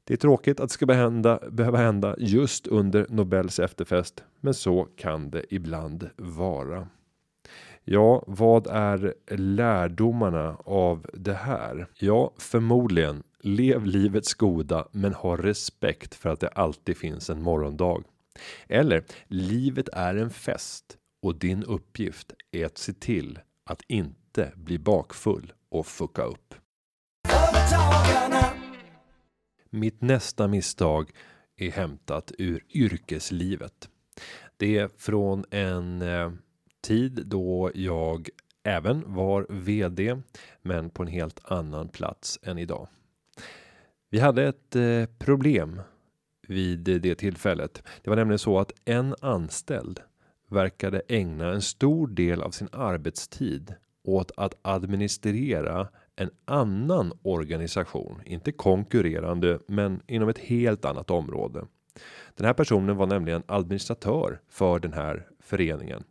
[0.05, 4.85] Det är tråkigt att det ska behända, behöva hända just under Nobels efterfest, men så
[4.97, 6.89] kan det ibland vara.
[7.85, 11.87] Ja, vad är lärdomarna av det här?
[11.99, 18.03] Ja, förmodligen Lev livets goda, men ha respekt för att det alltid finns en morgondag.
[18.69, 24.79] Eller livet är en fest och din uppgift är att se till att inte bli
[24.79, 26.55] bakfull och fucka upp.
[29.71, 31.11] Mitt nästa misstag
[31.57, 33.89] är hämtat ur yrkeslivet.
[34.57, 36.33] Det är från en eh,
[36.81, 38.29] tid då jag
[38.63, 40.17] även var vd,
[40.63, 42.89] men på en helt annan plats än idag.
[44.11, 45.81] Vi hade ett eh, problem
[46.49, 47.83] vid det tillfället.
[48.03, 50.01] Det var nämligen så att en anställd
[50.49, 58.53] verkade ägna en stor del av sin arbetstid åt att administrera en annan organisation, inte
[58.53, 61.67] konkurrerande, men inom ett helt annat område.
[62.37, 66.05] Den här personen var nämligen administratör för den här föreningen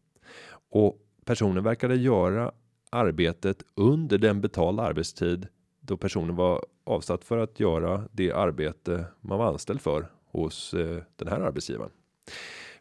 [0.69, 2.51] och personen verkade göra
[2.89, 5.47] arbetet under den betalda arbetstid
[5.81, 11.01] då personen var avsatt för att göra det arbete man var anställd för hos eh,
[11.15, 11.91] den här arbetsgivaren.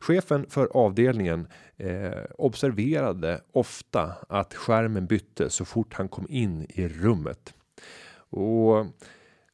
[0.01, 1.47] Chefen för avdelningen
[1.77, 7.55] eh, observerade ofta att skärmen bytte så fort han kom in i rummet.
[8.31, 8.87] Och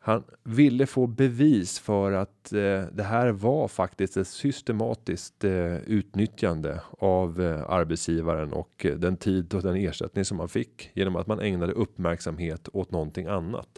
[0.06, 6.80] han ville få bevis för att eh, det här var faktiskt ett systematiskt eh, utnyttjande
[6.98, 11.26] av eh, arbetsgivaren och eh, den tid och den ersättning som man fick genom att
[11.26, 13.68] man ägnade uppmärksamhet åt någonting annat.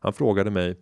[0.00, 0.76] Han frågade mig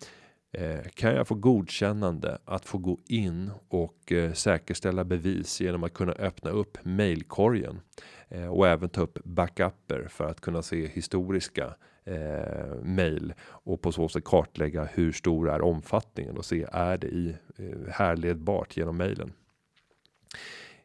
[0.52, 5.94] eh, kan jag få godkännande att få gå in och eh, säkerställa bevis genom att
[5.94, 7.80] kunna öppna upp mailkorgen
[8.28, 13.92] eh, och även ta upp backuper för att kunna se historiska eh, mail och på
[13.92, 18.96] så sätt kartlägga hur stor är omfattningen och se är det i eh, härledbart genom
[18.96, 19.32] mailen.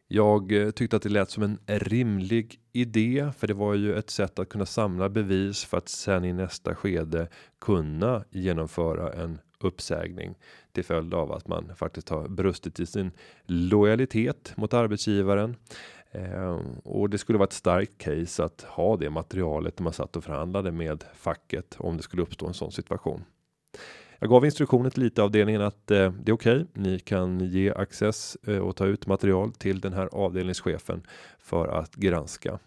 [0.08, 4.10] Jag eh, tyckte att det lät som en rimlig idé, för det var ju ett
[4.10, 7.28] sätt att kunna samla bevis för att sen i nästa skede
[7.60, 10.34] kunna genomföra en uppsägning
[10.72, 13.10] till följd av att man faktiskt har brustit i sin
[13.46, 15.56] lojalitet mot arbetsgivaren
[16.12, 20.16] Ehm, och det skulle vara ett starkt case att ha det materialet när man satt
[20.16, 23.24] och förhandlade med facket om det skulle uppstå en sån situation.
[24.18, 26.56] Jag gav instruktioner till lite avdelningen att eh, det är okej.
[26.56, 26.66] Okay.
[26.72, 31.02] Ni kan ge access eh, och ta ut material till den här avdelningschefen
[31.38, 32.58] för att granska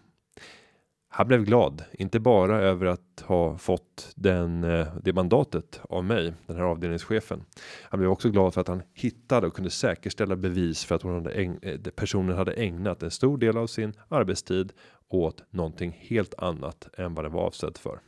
[1.12, 6.32] han blev glad, inte bara över att ha fått den, eh, det mandatet av mig,
[6.46, 7.44] den här avdelningschefen.
[7.82, 11.14] Han blev också glad för att han hittade och kunde säkerställa bevis för att hon
[11.14, 14.72] hade äg, eh, personen hade ägnat en stor del av sin arbetstid
[15.08, 18.00] åt någonting helt annat än vad det var avsedd för.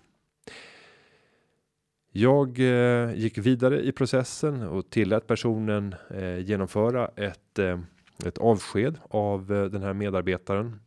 [2.12, 7.78] Jag eh, gick vidare i processen och tillät personen eh, genomföra ett, eh,
[8.26, 10.80] ett avsked av eh, den här medarbetaren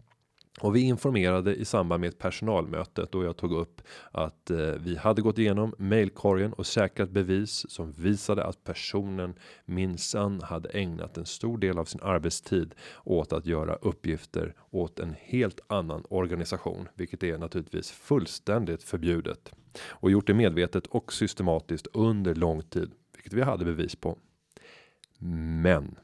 [0.61, 4.95] och vi informerade i samband med ett personalmöte då jag tog upp att eh, vi
[4.95, 9.33] hade gått igenom mailkorgen och säkrat bevis som visade att personen
[9.65, 15.15] minsann hade ägnat en stor del av sin arbetstid åt att göra uppgifter åt en
[15.19, 19.51] helt annan organisation, vilket är naturligtvis fullständigt förbjudet
[19.87, 24.17] och gjort det medvetet och systematiskt under lång tid, vilket vi hade bevis på.
[25.63, 25.95] Men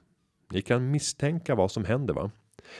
[0.49, 2.31] ni kan misstänka vad som händer va?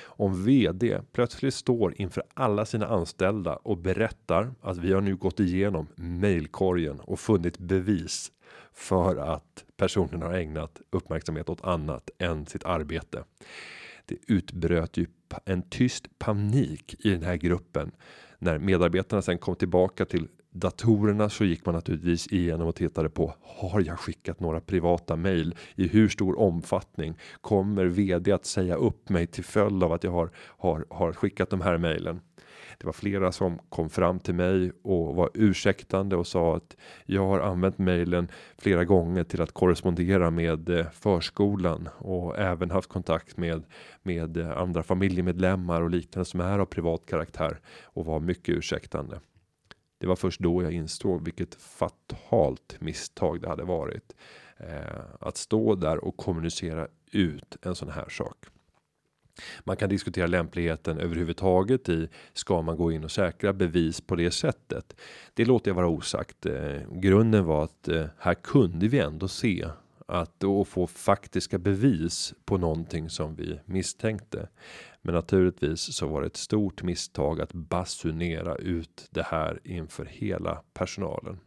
[0.04, 5.39] Om vd plötsligt står inför alla sina anställda och berättar att vi har nu gått
[5.39, 8.32] igenom mailkorgen och funnit bevis
[8.74, 13.24] för att personen har ägnat uppmärksamhet åt annat än sitt arbete.
[14.06, 15.06] Det utbröt ju
[15.46, 17.91] en tyst panik i den här gruppen
[18.39, 23.33] när medarbetarna sen kom tillbaka till datorerna så gick man naturligtvis igenom och tittade på
[23.41, 29.09] har jag skickat några privata mejl i hur stor omfattning kommer vd att säga upp
[29.09, 32.21] mig till följd av att jag har har har skickat de här mejlen.
[32.77, 37.27] Det var flera som kom fram till mig och var ursäktande och sa att jag
[37.27, 43.37] har använt mejlen flera gånger till att korrespondera med eh, förskolan och även haft kontakt
[43.37, 43.63] med
[44.03, 49.19] med eh, andra familjemedlemmar och liknande som är av privat karaktär och var mycket ursäktande.
[50.01, 54.15] Det var först då jag insåg vilket fatalt misstag det hade varit
[54.57, 58.37] eh, att stå där och kommunicera ut en sån här sak.
[59.63, 64.31] Man kan diskutera lämpligheten överhuvudtaget i ska man gå in och säkra bevis på det
[64.31, 64.95] sättet.
[65.33, 66.45] Det låter jag vara osagt.
[66.45, 69.67] Eh, grunden var att eh, här kunde vi ändå se
[70.07, 74.47] att och få faktiska bevis på någonting som vi misstänkte.
[75.01, 80.63] Men naturligtvis så var det ett stort misstag att basunera ut det här inför hela
[80.73, 81.39] personalen.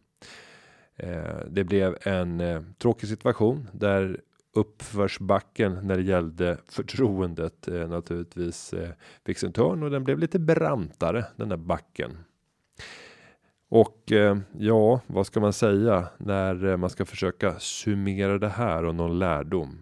[0.95, 4.21] Eh, det blev en eh, tråkig situation där
[4.53, 8.73] uppförsbacken när det gällde förtroendet eh, naturligtvis
[9.25, 12.17] fick sin törn och den blev lite brantare den där backen.
[13.69, 14.11] Och
[14.57, 19.81] ja, vad ska man säga när man ska försöka summera det här och någon lärdom?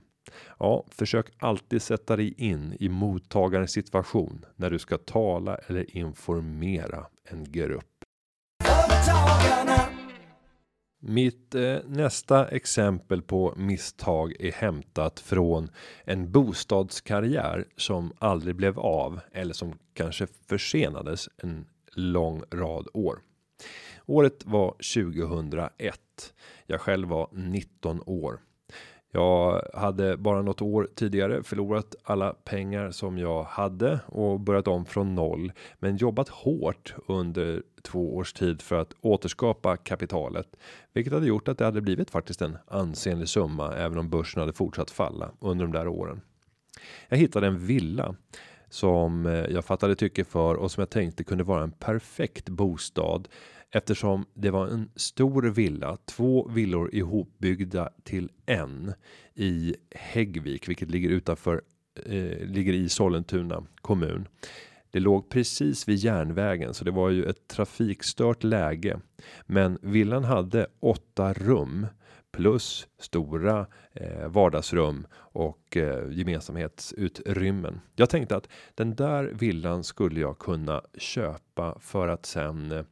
[0.60, 7.06] Ja, försök alltid sätta dig in i mottagarens situation när du ska tala eller informera
[7.24, 7.86] en grupp.
[11.06, 15.69] Mitt eh, nästa exempel på misstag är hämtat från
[16.04, 21.65] en bostadskarriär som aldrig blev av eller som kanske försenades en
[21.96, 23.19] lång rad år.
[24.06, 26.34] Året var 2001.
[26.65, 28.39] Jag själv var 19 år.
[29.15, 34.86] Jag hade bara något år tidigare förlorat alla pengar som jag hade och börjat om
[34.86, 40.47] från noll, men jobbat hårt under två års tid för att återskapa kapitalet,
[40.93, 44.54] vilket hade gjort att det hade blivit faktiskt en ansenlig summa, även om börsen hade
[44.54, 46.21] fortsatt falla under de där åren.
[47.10, 48.15] Jag hittade en villa
[48.69, 53.28] som eh, jag fattade tycke för och som jag tänkte kunde vara en perfekt bostad
[53.75, 58.93] eftersom det var en stor villa, två villor ihopbyggda till en
[59.36, 61.62] i Häggvik, vilket ligger utanför
[62.05, 64.27] eh, ligger i Sollentuna kommun.
[64.91, 68.99] Det låg precis vid järnvägen, så det var ju ett trafikstört läge.
[69.45, 71.88] Men villan hade åtta rum
[72.31, 77.81] plus stora eh, vardagsrum och eh, gemensamhetsutrymmen.
[77.95, 82.83] Jag tänkte att den där villan skulle jag kunna köpa för att sen eh,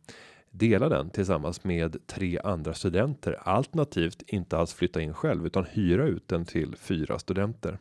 [0.52, 6.06] dela den tillsammans med tre andra studenter alternativt inte alls flytta in själv utan hyra
[6.06, 7.80] ut den till fyra studenter.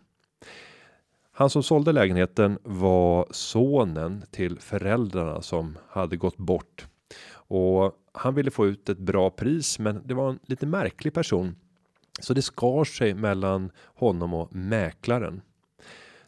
[1.32, 6.86] Han som sålde lägenheten var sonen till föräldrarna som hade gått bort
[7.32, 11.56] och han ville få ut ett bra pris, men det var en lite märklig person.
[12.20, 15.42] Så det skar sig mellan honom och mäklaren.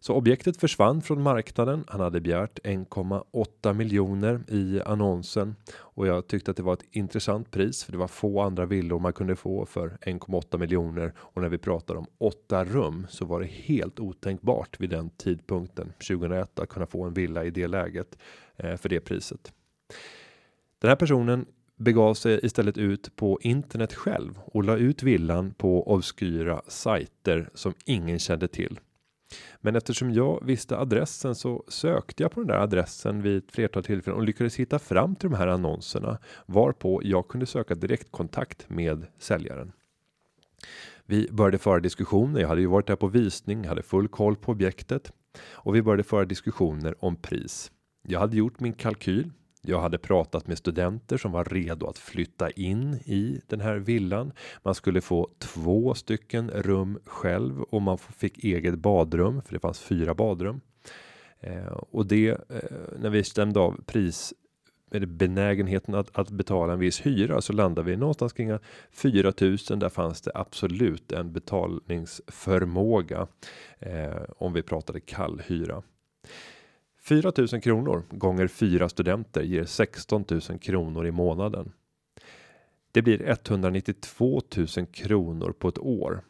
[0.02, 1.84] Så objektet försvann från marknaden.
[1.88, 7.50] Han hade begärt 1,8 miljoner i annonsen och jag tyckte att det var ett intressant
[7.50, 11.48] pris för det var få andra villor man kunde få för 1,8 miljoner och när
[11.48, 16.68] vi pratar om åtta rum så var det helt otänkbart vid den tidpunkten 2001 att
[16.68, 18.18] kunna få en villa i det läget
[18.56, 19.52] eh, för det priset.
[20.78, 25.92] Den här personen begav sig istället ut på internet själv och la ut villan på
[25.92, 28.78] obskyra sajter som ingen kände till.
[29.60, 33.84] Men eftersom jag visste adressen så sökte jag på den där adressen vid ett flertal
[33.84, 39.06] tillfällen och lyckades hitta fram till de här annonserna varpå jag kunde söka direktkontakt med
[39.18, 39.72] säljaren.
[41.06, 42.40] Vi började föra diskussioner.
[42.40, 45.12] Jag hade ju varit där på visning, hade full koll på objektet
[45.52, 47.72] och vi började föra diskussioner om pris.
[48.08, 49.30] Jag hade gjort min kalkyl
[49.66, 54.32] jag hade pratat med studenter som var redo att flytta in i den här villan.
[54.62, 59.80] Man skulle få två stycken rum själv och man fick eget badrum för det fanns
[59.80, 60.60] fyra badrum.
[61.40, 62.38] Eh, och det eh,
[62.98, 64.34] när vi stämde av pris
[64.90, 68.58] med benägenheten att, att betala en viss hyra så landar vi någonstans kring
[68.90, 69.78] 4000.
[69.78, 73.26] Där fanns det absolut en betalningsförmåga
[73.78, 75.82] eh, om vi pratade kallhyra.
[77.20, 81.72] 4000 kronor gånger fyra studenter ger 16 000 kronor i månaden.
[82.92, 86.24] Det blir 192 000 kronor på ett år.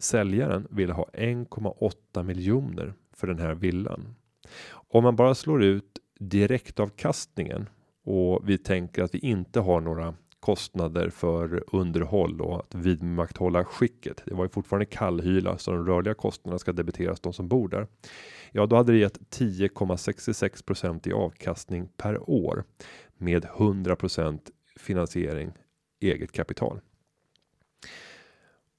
[0.00, 4.14] Säljaren vill ha 1,8 miljoner för den här villan.
[4.70, 7.68] Om man bara slår ut direktavkastningen
[8.04, 10.14] och vi tänker att vi inte har några
[10.46, 14.22] kostnader för underhåll och att vidmakthålla skicket.
[14.26, 17.86] Det var ju fortfarande kallhyla så de rörliga kostnaderna ska debiteras de som bor där.
[18.52, 22.64] Ja, då hade det gett 10,66% i avkastning per år
[23.18, 24.40] med 100%
[24.76, 25.52] finansiering
[26.00, 26.80] eget kapital.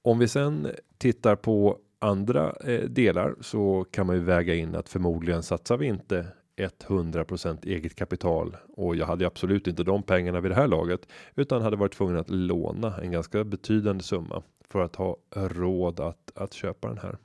[0.02, 4.90] Om vi sen tittar på andra eh, delar så kan man ju väga in att
[4.90, 6.28] förmodligen satsar vi inte
[6.58, 11.62] 100% eget kapital och jag hade absolut inte de pengarna vid det här laget utan
[11.62, 16.54] hade varit tvungen att låna en ganska betydande summa för att ha råd att att
[16.54, 17.18] köpa den här.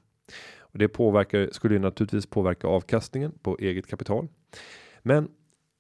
[0.59, 4.29] Och det påverkar skulle ju naturligtvis påverka avkastningen på eget kapital.
[5.03, 5.29] Men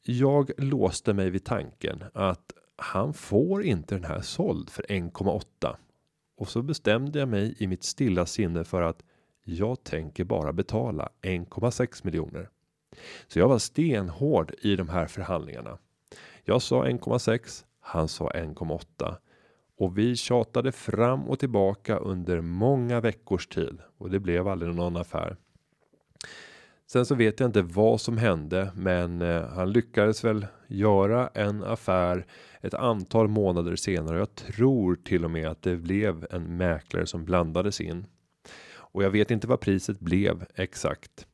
[0.02, 5.76] jag låste mig vid tanken att han får inte den här såld för 1,8
[6.36, 9.02] och så bestämde jag mig i mitt stilla sinne för att
[9.44, 12.48] jag tänker bara betala 1,6 miljoner.
[13.28, 15.78] Så jag var stenhård i de här förhandlingarna.
[16.44, 17.64] Jag sa 1,6.
[17.80, 19.16] Han sa 1,8
[19.78, 24.96] och vi tjatade fram och tillbaka under många veckors tid och det blev aldrig någon
[24.96, 25.36] affär.
[26.86, 31.64] Sen så vet jag inte vad som hände, men eh, han lyckades väl göra en
[31.64, 32.26] affär
[32.60, 34.18] ett antal månader senare.
[34.18, 38.06] Jag tror till och med att det blev en mäklare som blandades in
[38.92, 41.26] och jag vet inte vad priset blev exakt.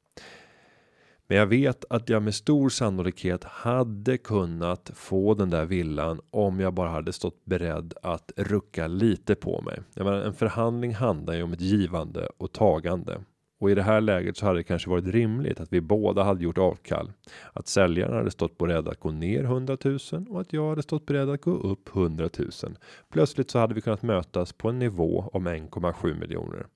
[1.28, 6.60] Men jag vet att jag med stor sannolikhet hade kunnat få den där villan om
[6.60, 9.80] jag bara hade stått beredd att rucka lite på mig.
[9.94, 13.20] Jag menar, en förhandling handlar ju om ett givande och tagande
[13.60, 16.44] och i det här läget så hade det kanske varit rimligt att vi båda hade
[16.44, 17.12] gjort avkall.
[17.52, 19.98] Att säljaren hade stått beredd att gå ner 100 000
[20.28, 22.50] och att jag hade stått beredd att gå upp 100 000.
[23.12, 26.66] Plötsligt så hade vi kunnat mötas på en nivå om 1,7 miljoner.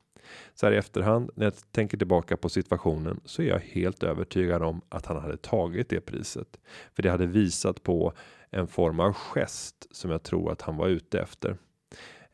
[0.55, 4.63] Så här i efterhand när jag tänker tillbaka på situationen så är jag helt övertygad
[4.63, 6.61] om att han hade tagit det priset.
[6.95, 8.13] För det hade visat på
[8.51, 11.57] en form av gest som jag tror att han var ute efter.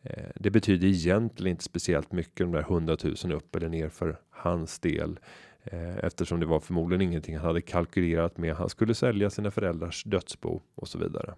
[0.02, 4.20] Eh, det betyder egentligen inte speciellt mycket de där 100 000 upp eller ner för
[4.30, 5.18] hans del.
[5.62, 8.54] Eh, eftersom det var förmodligen ingenting han hade kalkylerat med.
[8.54, 11.34] Han skulle sälja sina föräldrars dödsbo och så vidare.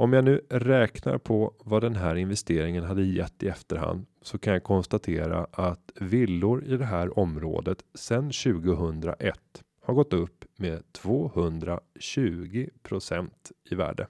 [0.00, 4.52] Om jag nu räknar på vad den här investeringen hade gett i efterhand så kan
[4.52, 9.40] jag konstatera att villor i det här området sedan 2001
[9.82, 13.30] har gått upp med 220%
[13.70, 14.06] i värde.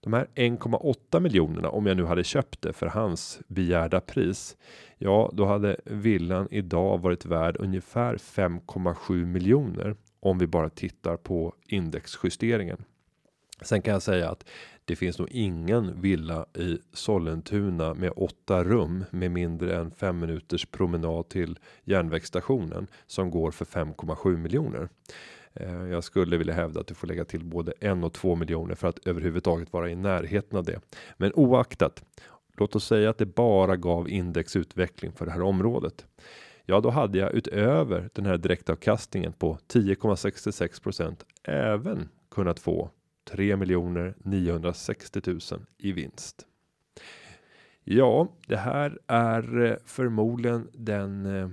[0.00, 4.56] De här 1,8 miljonerna om jag nu hade köpt det för hans begärda pris.
[4.98, 11.54] Ja, då hade villan idag varit värd ungefär 5,7 miljoner om vi bara tittar på
[11.66, 12.84] indexjusteringen.
[13.62, 14.44] Sen kan jag säga att
[14.84, 20.66] det finns nog ingen villa i Sollentuna med åtta rum med mindre än fem minuters
[20.66, 24.88] promenad till järnvägsstationen som går för 5,7 miljoner.
[25.54, 28.74] Eh, jag skulle vilja hävda att du får lägga till både en och två miljoner
[28.74, 30.80] för att överhuvudtaget vara i närheten av det.
[31.16, 32.04] Men oaktat,
[32.56, 36.06] låt oss säga att det bara gav indexutveckling för det här området.
[36.64, 42.90] Ja, då hade jag utöver den här direktavkastningen på 10,66% även kunnat få
[43.24, 43.56] 3
[44.24, 45.40] 960 000
[45.78, 46.46] i vinst.
[47.84, 51.50] Ja, det här är eh, förmodligen den eh,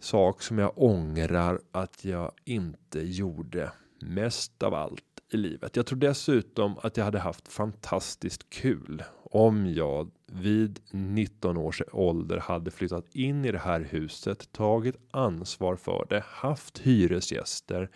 [0.00, 5.76] sak som jag ångrar att jag inte gjorde mest av allt i livet.
[5.76, 12.38] Jag tror dessutom att jag hade haft fantastiskt kul om jag vid 19 års ålder
[12.38, 17.90] hade flyttat in i det här huset, tagit ansvar för det, haft hyresgäster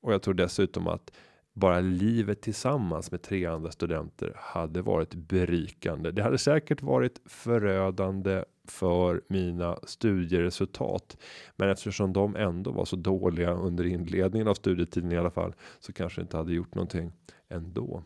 [0.00, 1.10] och jag tror dessutom att
[1.56, 6.10] bara livet tillsammans med tre andra studenter hade varit berikande.
[6.10, 11.16] Det hade säkert varit förödande för mina studieresultat,
[11.56, 15.92] men eftersom de ändå var så dåliga under inledningen av studietiden i alla fall så
[15.92, 17.12] kanske inte hade gjort någonting
[17.48, 18.02] ändå.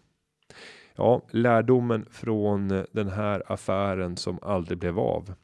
[0.94, 5.34] Ja, lärdomen från den här affären som aldrig blev av.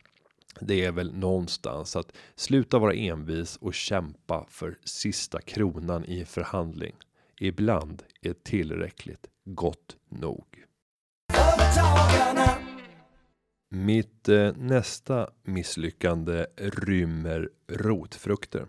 [0.61, 6.95] Det är väl någonstans att sluta vara envis och kämpa för sista kronan i förhandling.
[7.41, 10.65] Ibland är tillräckligt gott nog.
[13.69, 18.67] Mitt eh, nästa misslyckande rymmer rotfrukter.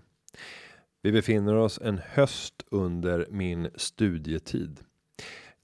[1.02, 4.80] Vi befinner oss en höst under min studietid.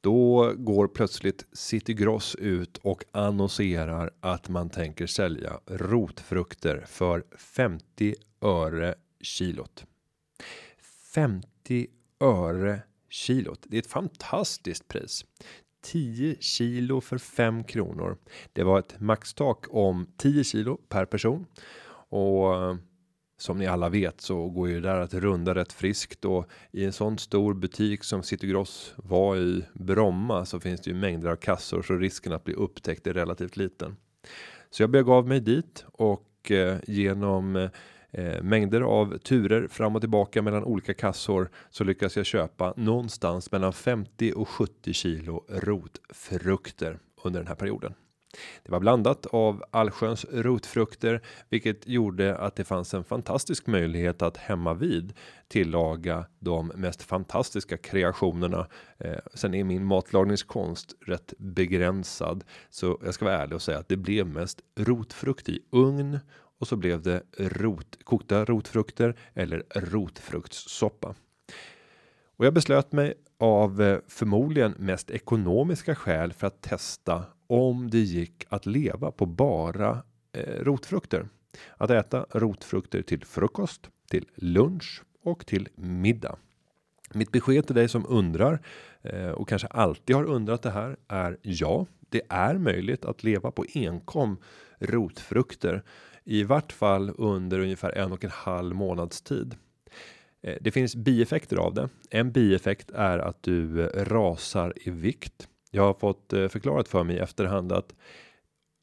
[0.01, 8.16] Då går plötsligt City Gross ut och annonserar att man tänker sälja rotfrukter för 50
[8.41, 9.86] öre kilot.
[11.14, 11.88] 50
[12.20, 12.82] öre
[13.14, 13.66] kilot.
[13.68, 15.26] Det är ett fantastiskt pris.
[15.82, 18.18] 10 kilo för 5 kronor.
[18.53, 21.45] Det var ett maxtak om 10 kilo per person
[22.09, 22.76] och eh,
[23.38, 26.86] som ni alla vet så går ju det där att runda rätt friskt och i
[26.86, 31.30] en sån stor butik som City Gross var i Bromma så finns det ju mängder
[31.30, 33.95] av kassor så risken att bli upptäckt är relativt liten.
[34.70, 37.70] Så jag begav mig dit och eh, genom eh,
[38.14, 43.51] eh, mängder av turer fram och tillbaka mellan olika kassor så lyckas jag köpa någonstans
[43.51, 47.93] mellan 50 och 70 kilo rotfrukter under den här perioden.
[48.64, 54.38] Det var blandat av allsköns rotfrukter, vilket gjorde att det fanns en fantastisk möjlighet att
[54.38, 55.14] hemma vid
[55.47, 58.68] tillaga de mest fantastiska kreationerna.
[58.97, 63.89] Eh, sen är min matlagningskonst rätt begränsad, så jag ska vara ärlig och säga att
[63.89, 66.20] det blev mest rotfrukt i ugn
[66.64, 71.16] och så blev det rot, kokta rotfrukter eller rotfruktssoppa.
[72.38, 77.99] Och jag beslöt mig av eh, förmodligen mest ekonomiska skäl för att testa om det
[77.99, 80.03] gick att leva på bara
[80.34, 81.28] eh, rotfrukter.
[81.78, 86.36] Att äta rotfrukter till frukost, till lunch och till middag.
[87.14, 88.66] Mitt besked till dig som undrar
[89.01, 93.51] eh, och kanske alltid har undrat det här är ja, det är möjligt att leva
[93.51, 94.38] på enkom
[94.80, 95.84] rotfrukter
[96.26, 99.55] i vart fall under ungefär en och en halv månads tid.
[100.43, 101.89] Eh, det finns bieffekter av det.
[102.09, 105.47] En bieffekt är att du eh, rasar i vikt.
[105.71, 107.93] Jag har fått eh, förklarat för mig i efterhand att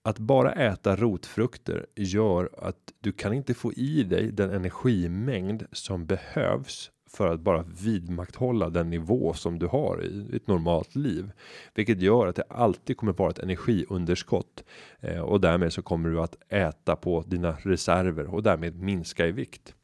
[0.02, 6.06] att bara äta rotfrukter gör att du kan inte få i dig den energimängd som
[6.06, 11.30] behövs för att bara vidmakthålla den nivå som du har i ett normalt liv,
[11.74, 14.64] vilket gör att det alltid kommer vara ett energiunderskott
[15.00, 19.32] eh, och därmed så kommer du att äta på dina reserver och därmed minska i
[19.32, 19.74] vikt.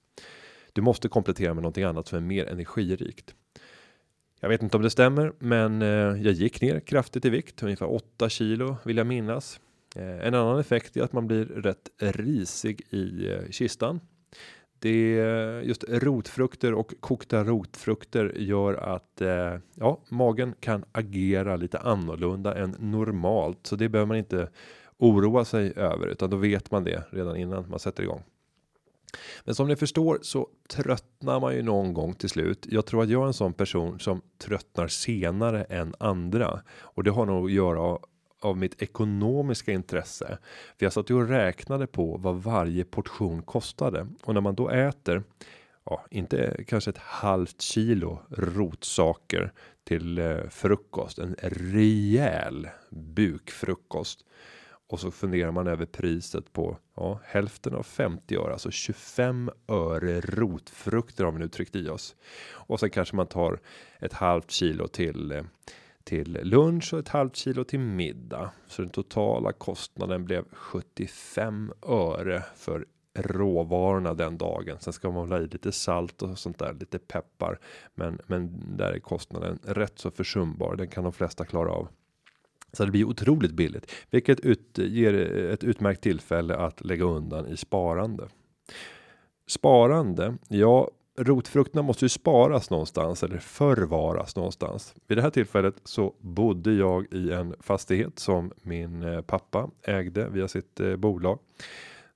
[0.73, 3.35] Du måste komplettera med någonting annat som är mer energirikt.
[4.41, 5.89] Jag vet inte om det stämmer, men eh,
[6.23, 9.61] jag gick ner kraftigt i vikt, ungefär 8 kilo vill jag minnas.
[9.97, 14.01] Eh, en annan effekt är att man blir rätt risig i eh, kistan.
[14.79, 15.15] Det
[15.65, 22.77] just rotfrukter och kokta rotfrukter gör att eh, ja, magen kan agera lite annorlunda än
[22.79, 24.49] normalt, så det behöver man inte
[24.99, 28.23] oroa sig över, utan då vet man det redan innan man sätter igång.
[29.45, 32.67] Men som ni förstår så tröttnar man ju någon gång till slut.
[32.71, 37.11] Jag tror att jag är en sån person som tröttnar senare än andra och det
[37.11, 37.99] har nog att göra
[38.41, 40.39] av mitt ekonomiska intresse.
[40.79, 44.71] För jag satt ju och räknade på vad varje portion kostade och när man då
[44.71, 45.23] äter
[45.85, 49.53] ja, inte kanske ett halvt kilo rotsaker
[49.85, 54.25] till eh, frukost, en rejäl bukfrukost
[54.89, 60.21] och så funderar man över priset på ja, hälften av 50 öre, alltså 25 öre
[60.21, 62.17] rotfrukter har vi nu tryckt i oss.
[62.51, 63.61] Och sen kanske man tar
[64.01, 65.43] ett halvt kilo till eh,
[66.07, 68.51] till lunch och ett halvt kilo till middag.
[68.67, 72.87] Så den totala kostnaden blev 75 öre för
[73.19, 74.77] råvarorna den dagen.
[74.81, 77.59] Sen ska man ha i lite salt och sånt där, lite peppar.
[77.95, 80.77] Men, men där är kostnaden rätt så försumbar.
[80.77, 81.89] Den kan de flesta klara av.
[82.73, 85.15] Så det blir otroligt billigt, vilket ut, ger
[85.53, 88.29] ett utmärkt tillfälle att lägga undan i sparande.
[89.47, 94.95] Sparande, ja, rotfrukterna måste ju sparas någonstans eller förvaras någonstans.
[95.07, 100.29] Vid det här tillfället så bodde jag i en fastighet som min eh, pappa ägde
[100.29, 101.39] via sitt eh, bolag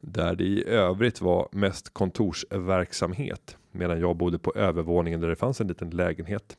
[0.01, 5.61] där det i övrigt var mest kontorsverksamhet medan jag bodde på övervåningen där det fanns
[5.61, 6.57] en liten lägenhet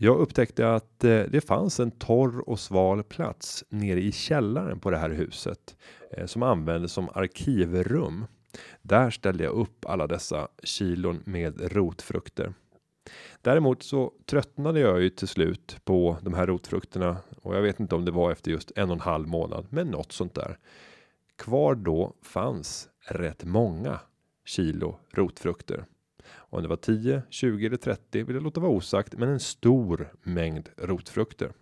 [0.00, 4.90] jag upptäckte att eh, det fanns en torr och sval plats nere i källaren på
[4.90, 5.76] det här huset
[6.26, 8.24] som användes som arkivrum.
[8.82, 12.54] Där ställde jag upp alla dessa kilon med rotfrukter.
[13.42, 17.94] Däremot så tröttnade jag ju till slut på de här rotfrukterna och jag vet inte
[17.94, 20.58] om det var efter just en och en halv månad, men något sånt där.
[21.36, 24.00] Kvar då fanns rätt många
[24.44, 25.84] kilo rotfrukter.
[26.30, 30.12] Om det var 10, 20 eller 30 vill jag låta vara osagt, men en stor
[30.22, 31.52] mängd rotfrukter.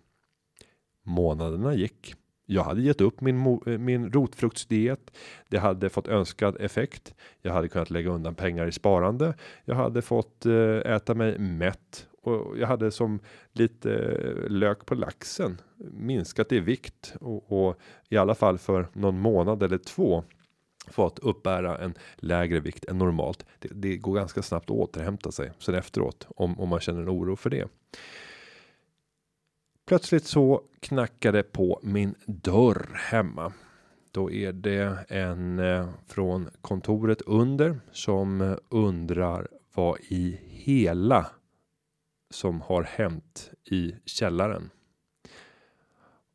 [1.03, 2.15] Månaderna gick.
[2.49, 5.11] Jag hade gett upp min, eh, min rotfruktsdiet.
[5.49, 7.15] Det hade fått önskad effekt.
[7.41, 9.33] Jag hade kunnat lägga undan pengar i sparande.
[9.65, 13.19] Jag hade fått eh, äta mig mätt och jag hade som
[13.53, 17.79] lite eh, lök på laxen minskat i vikt och, och
[18.09, 20.23] i alla fall för någon månad eller två
[20.87, 23.45] fått uppbära en lägre vikt än normalt.
[23.59, 27.09] Det, det, går ganska snabbt att återhämta sig sen efteråt om, om man känner en
[27.09, 27.67] oro för det.
[29.87, 33.53] Plötsligt så knackade på min dörr hemma.
[34.11, 41.25] Då är det en eh, från kontoret under som eh, undrar vad i hela
[42.29, 44.69] som har hänt i källaren.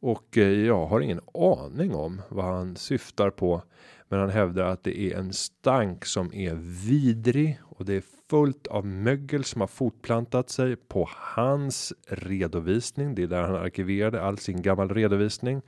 [0.00, 3.62] Och eh, jag har ingen aning om vad han syftar på.
[4.08, 6.54] Men han hävdar att det är en stank som är
[6.88, 13.14] vidrig och det är fullt av mögel som har fortplantat sig på hans redovisning.
[13.14, 15.62] Det är där han arkiverade all sin gammal redovisning.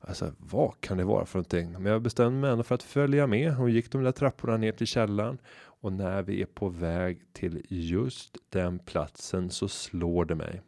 [0.00, 1.72] Alltså vad kan det vara för någonting?
[1.72, 4.72] Men jag bestämde mig ändå för att följa med och gick de där trapporna ner
[4.72, 10.34] till källaren och när vi är på väg till just den platsen så slår det
[10.34, 10.62] mig.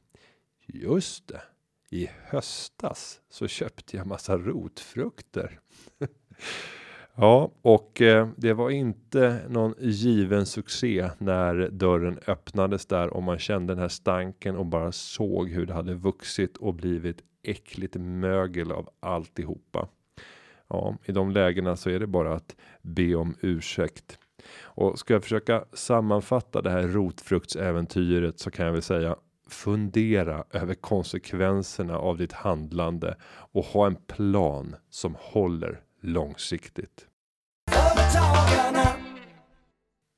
[0.67, 1.43] Just det.
[1.91, 5.61] I höstas så köpte jag massa rotfrukter.
[7.21, 13.39] ja, och eh, det var inte någon given succé när dörren öppnades där och man
[13.39, 18.73] kände den här stanken och bara såg hur det hade vuxit och blivit äckligt mögel
[18.73, 19.89] av alltihopa.
[20.69, 24.19] Ja, i de lägena så är det bara att be om ursäkt.
[24.63, 29.17] Och ska jag försöka sammanfatta det här rotfruktsäventyret så kan jag väl säga
[29.49, 33.17] fundera över konsekvenserna av ditt handlande
[33.53, 37.07] och ha en plan som håller långsiktigt.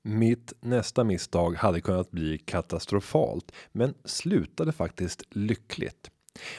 [0.05, 6.11] Mitt nästa misstag hade kunnat bli katastrofalt, men slutade faktiskt lyckligt.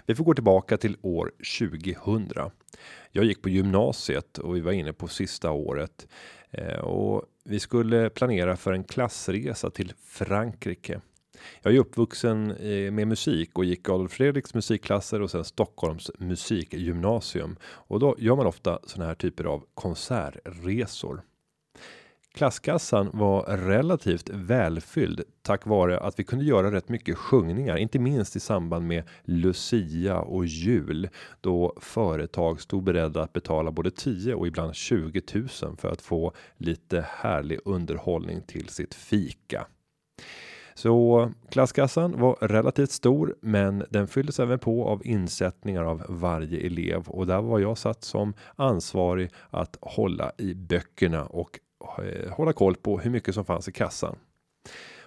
[0.06, 2.52] Vi får gå tillbaka till år 2000.
[3.12, 6.08] Jag gick på gymnasiet och vi var inne på sista året
[6.52, 11.02] eh, och vi skulle planera för en klassresa till Frankrike.
[11.62, 17.56] Jag är uppvuxen eh, med musik och gick Adolf Fredriks musikklasser och sen Stockholms musikgymnasium
[17.64, 21.22] och då gör man ofta såna här typer av konsertresor.
[22.34, 28.36] Klasskassan var relativt välfylld tack vare att vi kunde göra rätt mycket sjungningar, inte minst
[28.36, 31.10] i samband med Lucia och jul
[31.42, 36.34] då företag stod beredda att betala både 10 och ibland 20 000 för att få
[36.58, 39.68] lite härlig underhållning till sitt fika.
[40.76, 47.08] Så klasskassan var relativt stor, men den fylldes även på av insättningar av varje elev
[47.08, 51.60] och där var jag satt som ansvarig att hålla i böckerna och
[52.04, 54.16] eh, hålla koll på hur mycket som fanns i kassan.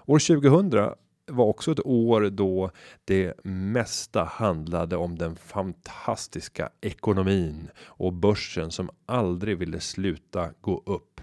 [0.07, 0.95] År 2000
[1.27, 2.71] var också ett år då
[3.05, 11.16] det mesta handlade om den fantastiska ekonomin och börsen som aldrig ville sluta gå upp.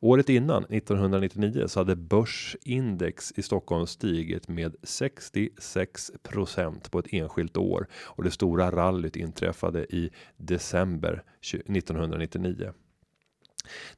[0.00, 7.86] Året innan 1999 så hade börsindex i Stockholm stigit med 66% på ett enskilt år
[7.94, 12.72] och det stora rallyt inträffade i december 1999.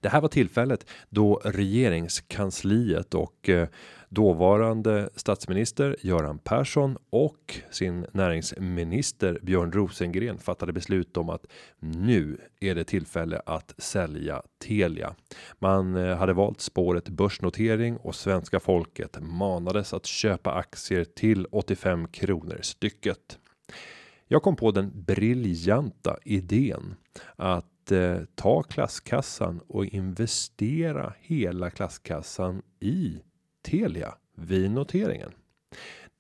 [0.01, 3.69] Det här var tillfället då regeringskansliet och eh,
[4.09, 11.47] dåvarande statsminister Göran Persson och sin näringsminister Björn Rosengren fattade beslut om att
[11.79, 15.15] nu är det tillfälle att sälja Telia.
[15.59, 22.09] Man eh, hade valt spåret börsnotering och svenska folket manades att köpa aktier till 85
[22.09, 23.39] kronor stycket.
[24.29, 26.95] Jag kom på den briljanta idén
[27.37, 33.21] att eh, ta klasskassan och investera hela klasskassan i
[33.67, 35.33] Telia vid noteringen.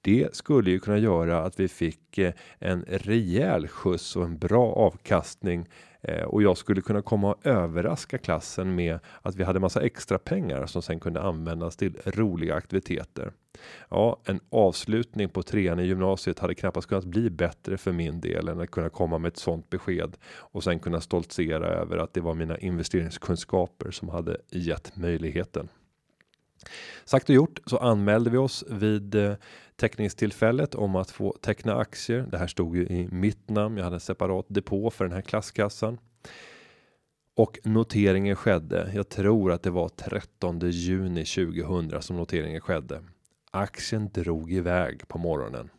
[0.01, 4.73] Det skulle ju kunna göra att vi fick eh, en rejäl skjuts och en bra
[4.73, 5.69] avkastning
[6.01, 10.19] eh, och jag skulle kunna komma och överraska klassen med att vi hade massa extra
[10.19, 13.33] pengar som sen kunde användas till roliga aktiviteter.
[13.89, 18.49] Ja, en avslutning på trean i gymnasiet hade knappast kunnat bli bättre för min del
[18.49, 22.21] än att kunna komma med ett sånt besked och sen kunna stoltsera över att det
[22.21, 25.69] var mina investeringskunskaper som hade gett möjligheten.
[27.05, 29.35] Sagt och gjort så anmälde vi oss vid eh,
[29.77, 32.27] teckningstillfället om att få teckna aktier.
[32.31, 33.77] Det här stod ju i mitt namn.
[33.77, 35.99] Jag hade en separat depå för den här klasskassan.
[37.35, 38.91] Och noteringen skedde.
[38.95, 43.03] Jag tror att det var 13 juni 2000 som noteringen skedde.
[43.51, 45.71] Aktien drog iväg på morgonen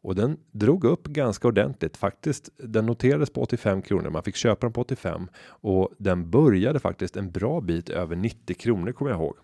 [0.00, 2.48] och den drog upp ganska ordentligt faktiskt.
[2.56, 4.10] Den noterades på 85 kronor.
[4.10, 8.56] Man fick köpa den på 85 och den började faktiskt en bra bit över 90
[8.56, 9.36] kronor kommer jag ihåg.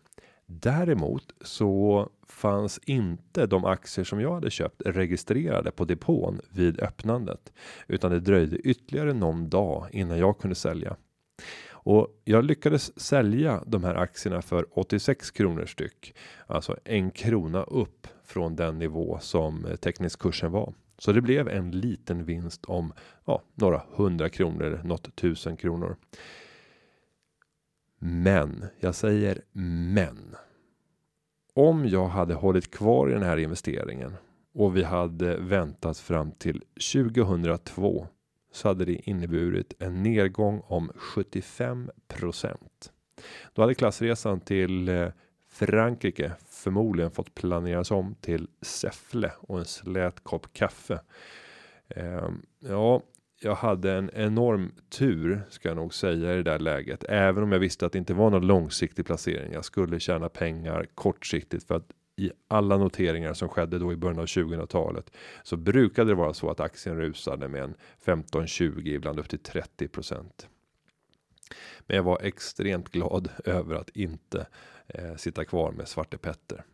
[0.46, 7.52] Däremot så fanns inte de aktier som jag hade köpt registrerade på depån vid öppnandet,
[7.86, 10.96] utan det dröjde ytterligare någon dag innan jag kunde sälja.
[11.70, 16.14] Och jag lyckades sälja de här aktierna för 86 kronor styck,
[16.46, 20.74] alltså en krona upp från den nivå som eh, teknisk kursen var.
[20.98, 22.92] Så det blev en liten vinst om
[23.24, 25.96] ja, några hundra kronor, något tusen kronor.
[28.06, 30.36] Men jag säger men.
[31.54, 34.14] Om jag hade hållit kvar i den här investeringen
[34.54, 38.06] och vi hade väntat fram till 2002
[38.52, 42.56] så hade det inneburit en nedgång om 75%
[43.52, 45.08] Då hade klassresan till eh,
[45.48, 51.00] Frankrike förmodligen fått planeras om till Säffle och en slät kopp kaffe.
[51.88, 53.02] Ehm, ja,
[53.44, 57.52] jag hade en enorm tur ska jag nog säga i det där läget, även om
[57.52, 59.52] jag visste att det inte var någon långsiktig placering.
[59.52, 64.18] Jag skulle tjäna pengar kortsiktigt för att i alla noteringar som skedde då i början
[64.18, 65.10] av 2000-talet
[65.42, 69.38] så brukade det vara så att aktien rusade med en 15 20 ibland upp till
[69.38, 70.24] 30%
[71.86, 74.46] Men jag var extremt glad över att inte
[74.86, 76.64] eh, sitta kvar med Svarte Petter.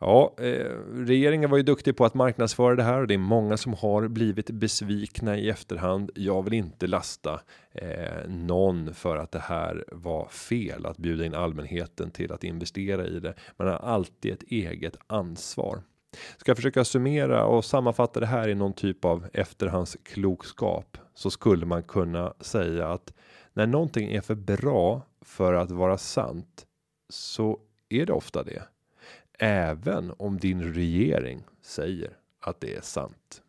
[0.00, 3.56] Ja, eh, regeringen var ju duktig på att marknadsföra det här och det är många
[3.56, 6.10] som har blivit besvikna i efterhand.
[6.14, 7.40] Jag vill inte lasta
[7.72, 13.06] eh, någon för att det här var fel att bjuda in allmänheten till att investera
[13.06, 13.34] i det.
[13.56, 15.82] Man har alltid ett eget ansvar.
[16.36, 21.66] Ska jag försöka summera och sammanfatta det här i någon typ av efterhandsklokskap så skulle
[21.66, 23.12] man kunna säga att
[23.52, 26.66] när någonting är för bra för att vara sant
[27.08, 28.62] så är det ofta det.
[29.38, 32.10] Även om din regering säger
[32.40, 33.42] att det är sant.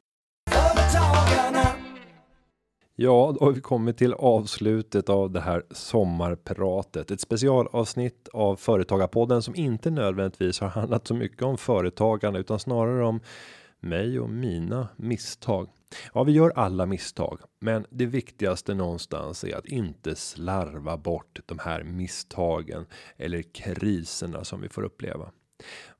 [2.95, 7.11] Ja, då har vi kommit till avslutet av det här sommarpratet.
[7.11, 13.05] Ett specialavsnitt av Företagarpodden som inte nödvändigtvis har handlat så mycket om företagande utan snarare
[13.05, 13.19] om
[13.79, 15.69] mig och mina misstag.
[16.13, 21.59] Ja, vi gör alla misstag, men det viktigaste någonstans är att inte slarva bort de
[21.59, 22.85] här misstagen
[23.17, 25.31] eller kriserna som vi får uppleva.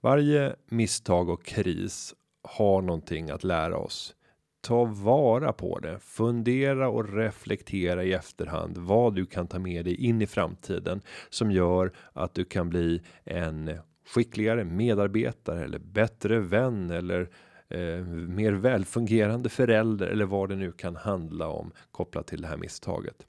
[0.01, 4.15] Varje misstag och kris har någonting att lära oss.
[4.61, 9.95] Ta vara på det, fundera och reflektera i efterhand vad du kan ta med dig
[9.95, 13.79] in i framtiden som gör att du kan bli en
[14.15, 17.29] skickligare medarbetare eller bättre vän eller
[17.69, 22.57] eh, mer välfungerande förälder eller vad det nu kan handla om kopplat till det här
[22.57, 23.25] misstaget.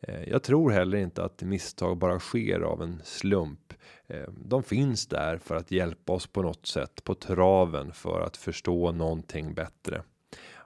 [0.00, 3.74] Eh, jag tror heller inte att misstag bara sker av en slump.
[4.06, 8.36] Eh, de finns där för att hjälpa oss på något sätt på traven för att
[8.36, 10.02] förstå någonting bättre.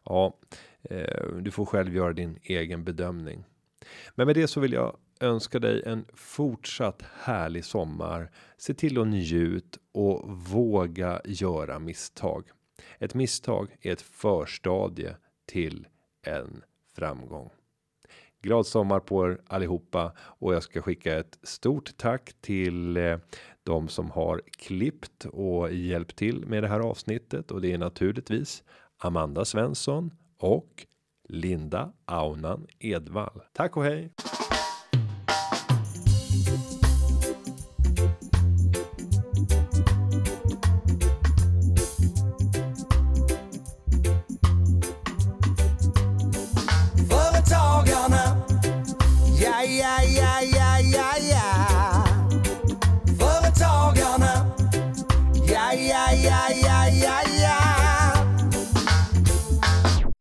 [0.05, 0.39] Ja,
[0.83, 3.45] eh, du får själv göra din egen bedömning.
[4.15, 8.31] Men med det så vill jag önska dig en fortsatt härlig sommar.
[8.57, 12.45] Se till att njut och våga göra misstag.
[12.99, 15.17] Ett misstag är ett förstadie
[15.47, 15.87] till
[16.23, 16.63] en
[16.95, 17.51] framgång.
[18.43, 23.19] Glad sommar på er allihopa och jag ska skicka ett stort tack till eh,
[23.63, 28.63] de som har klippt och hjälpt till med det här avsnittet och det är naturligtvis
[28.99, 30.87] Amanda Svensson och
[31.29, 33.41] Linda Aunan Edvall.
[33.53, 34.13] Tack och hej!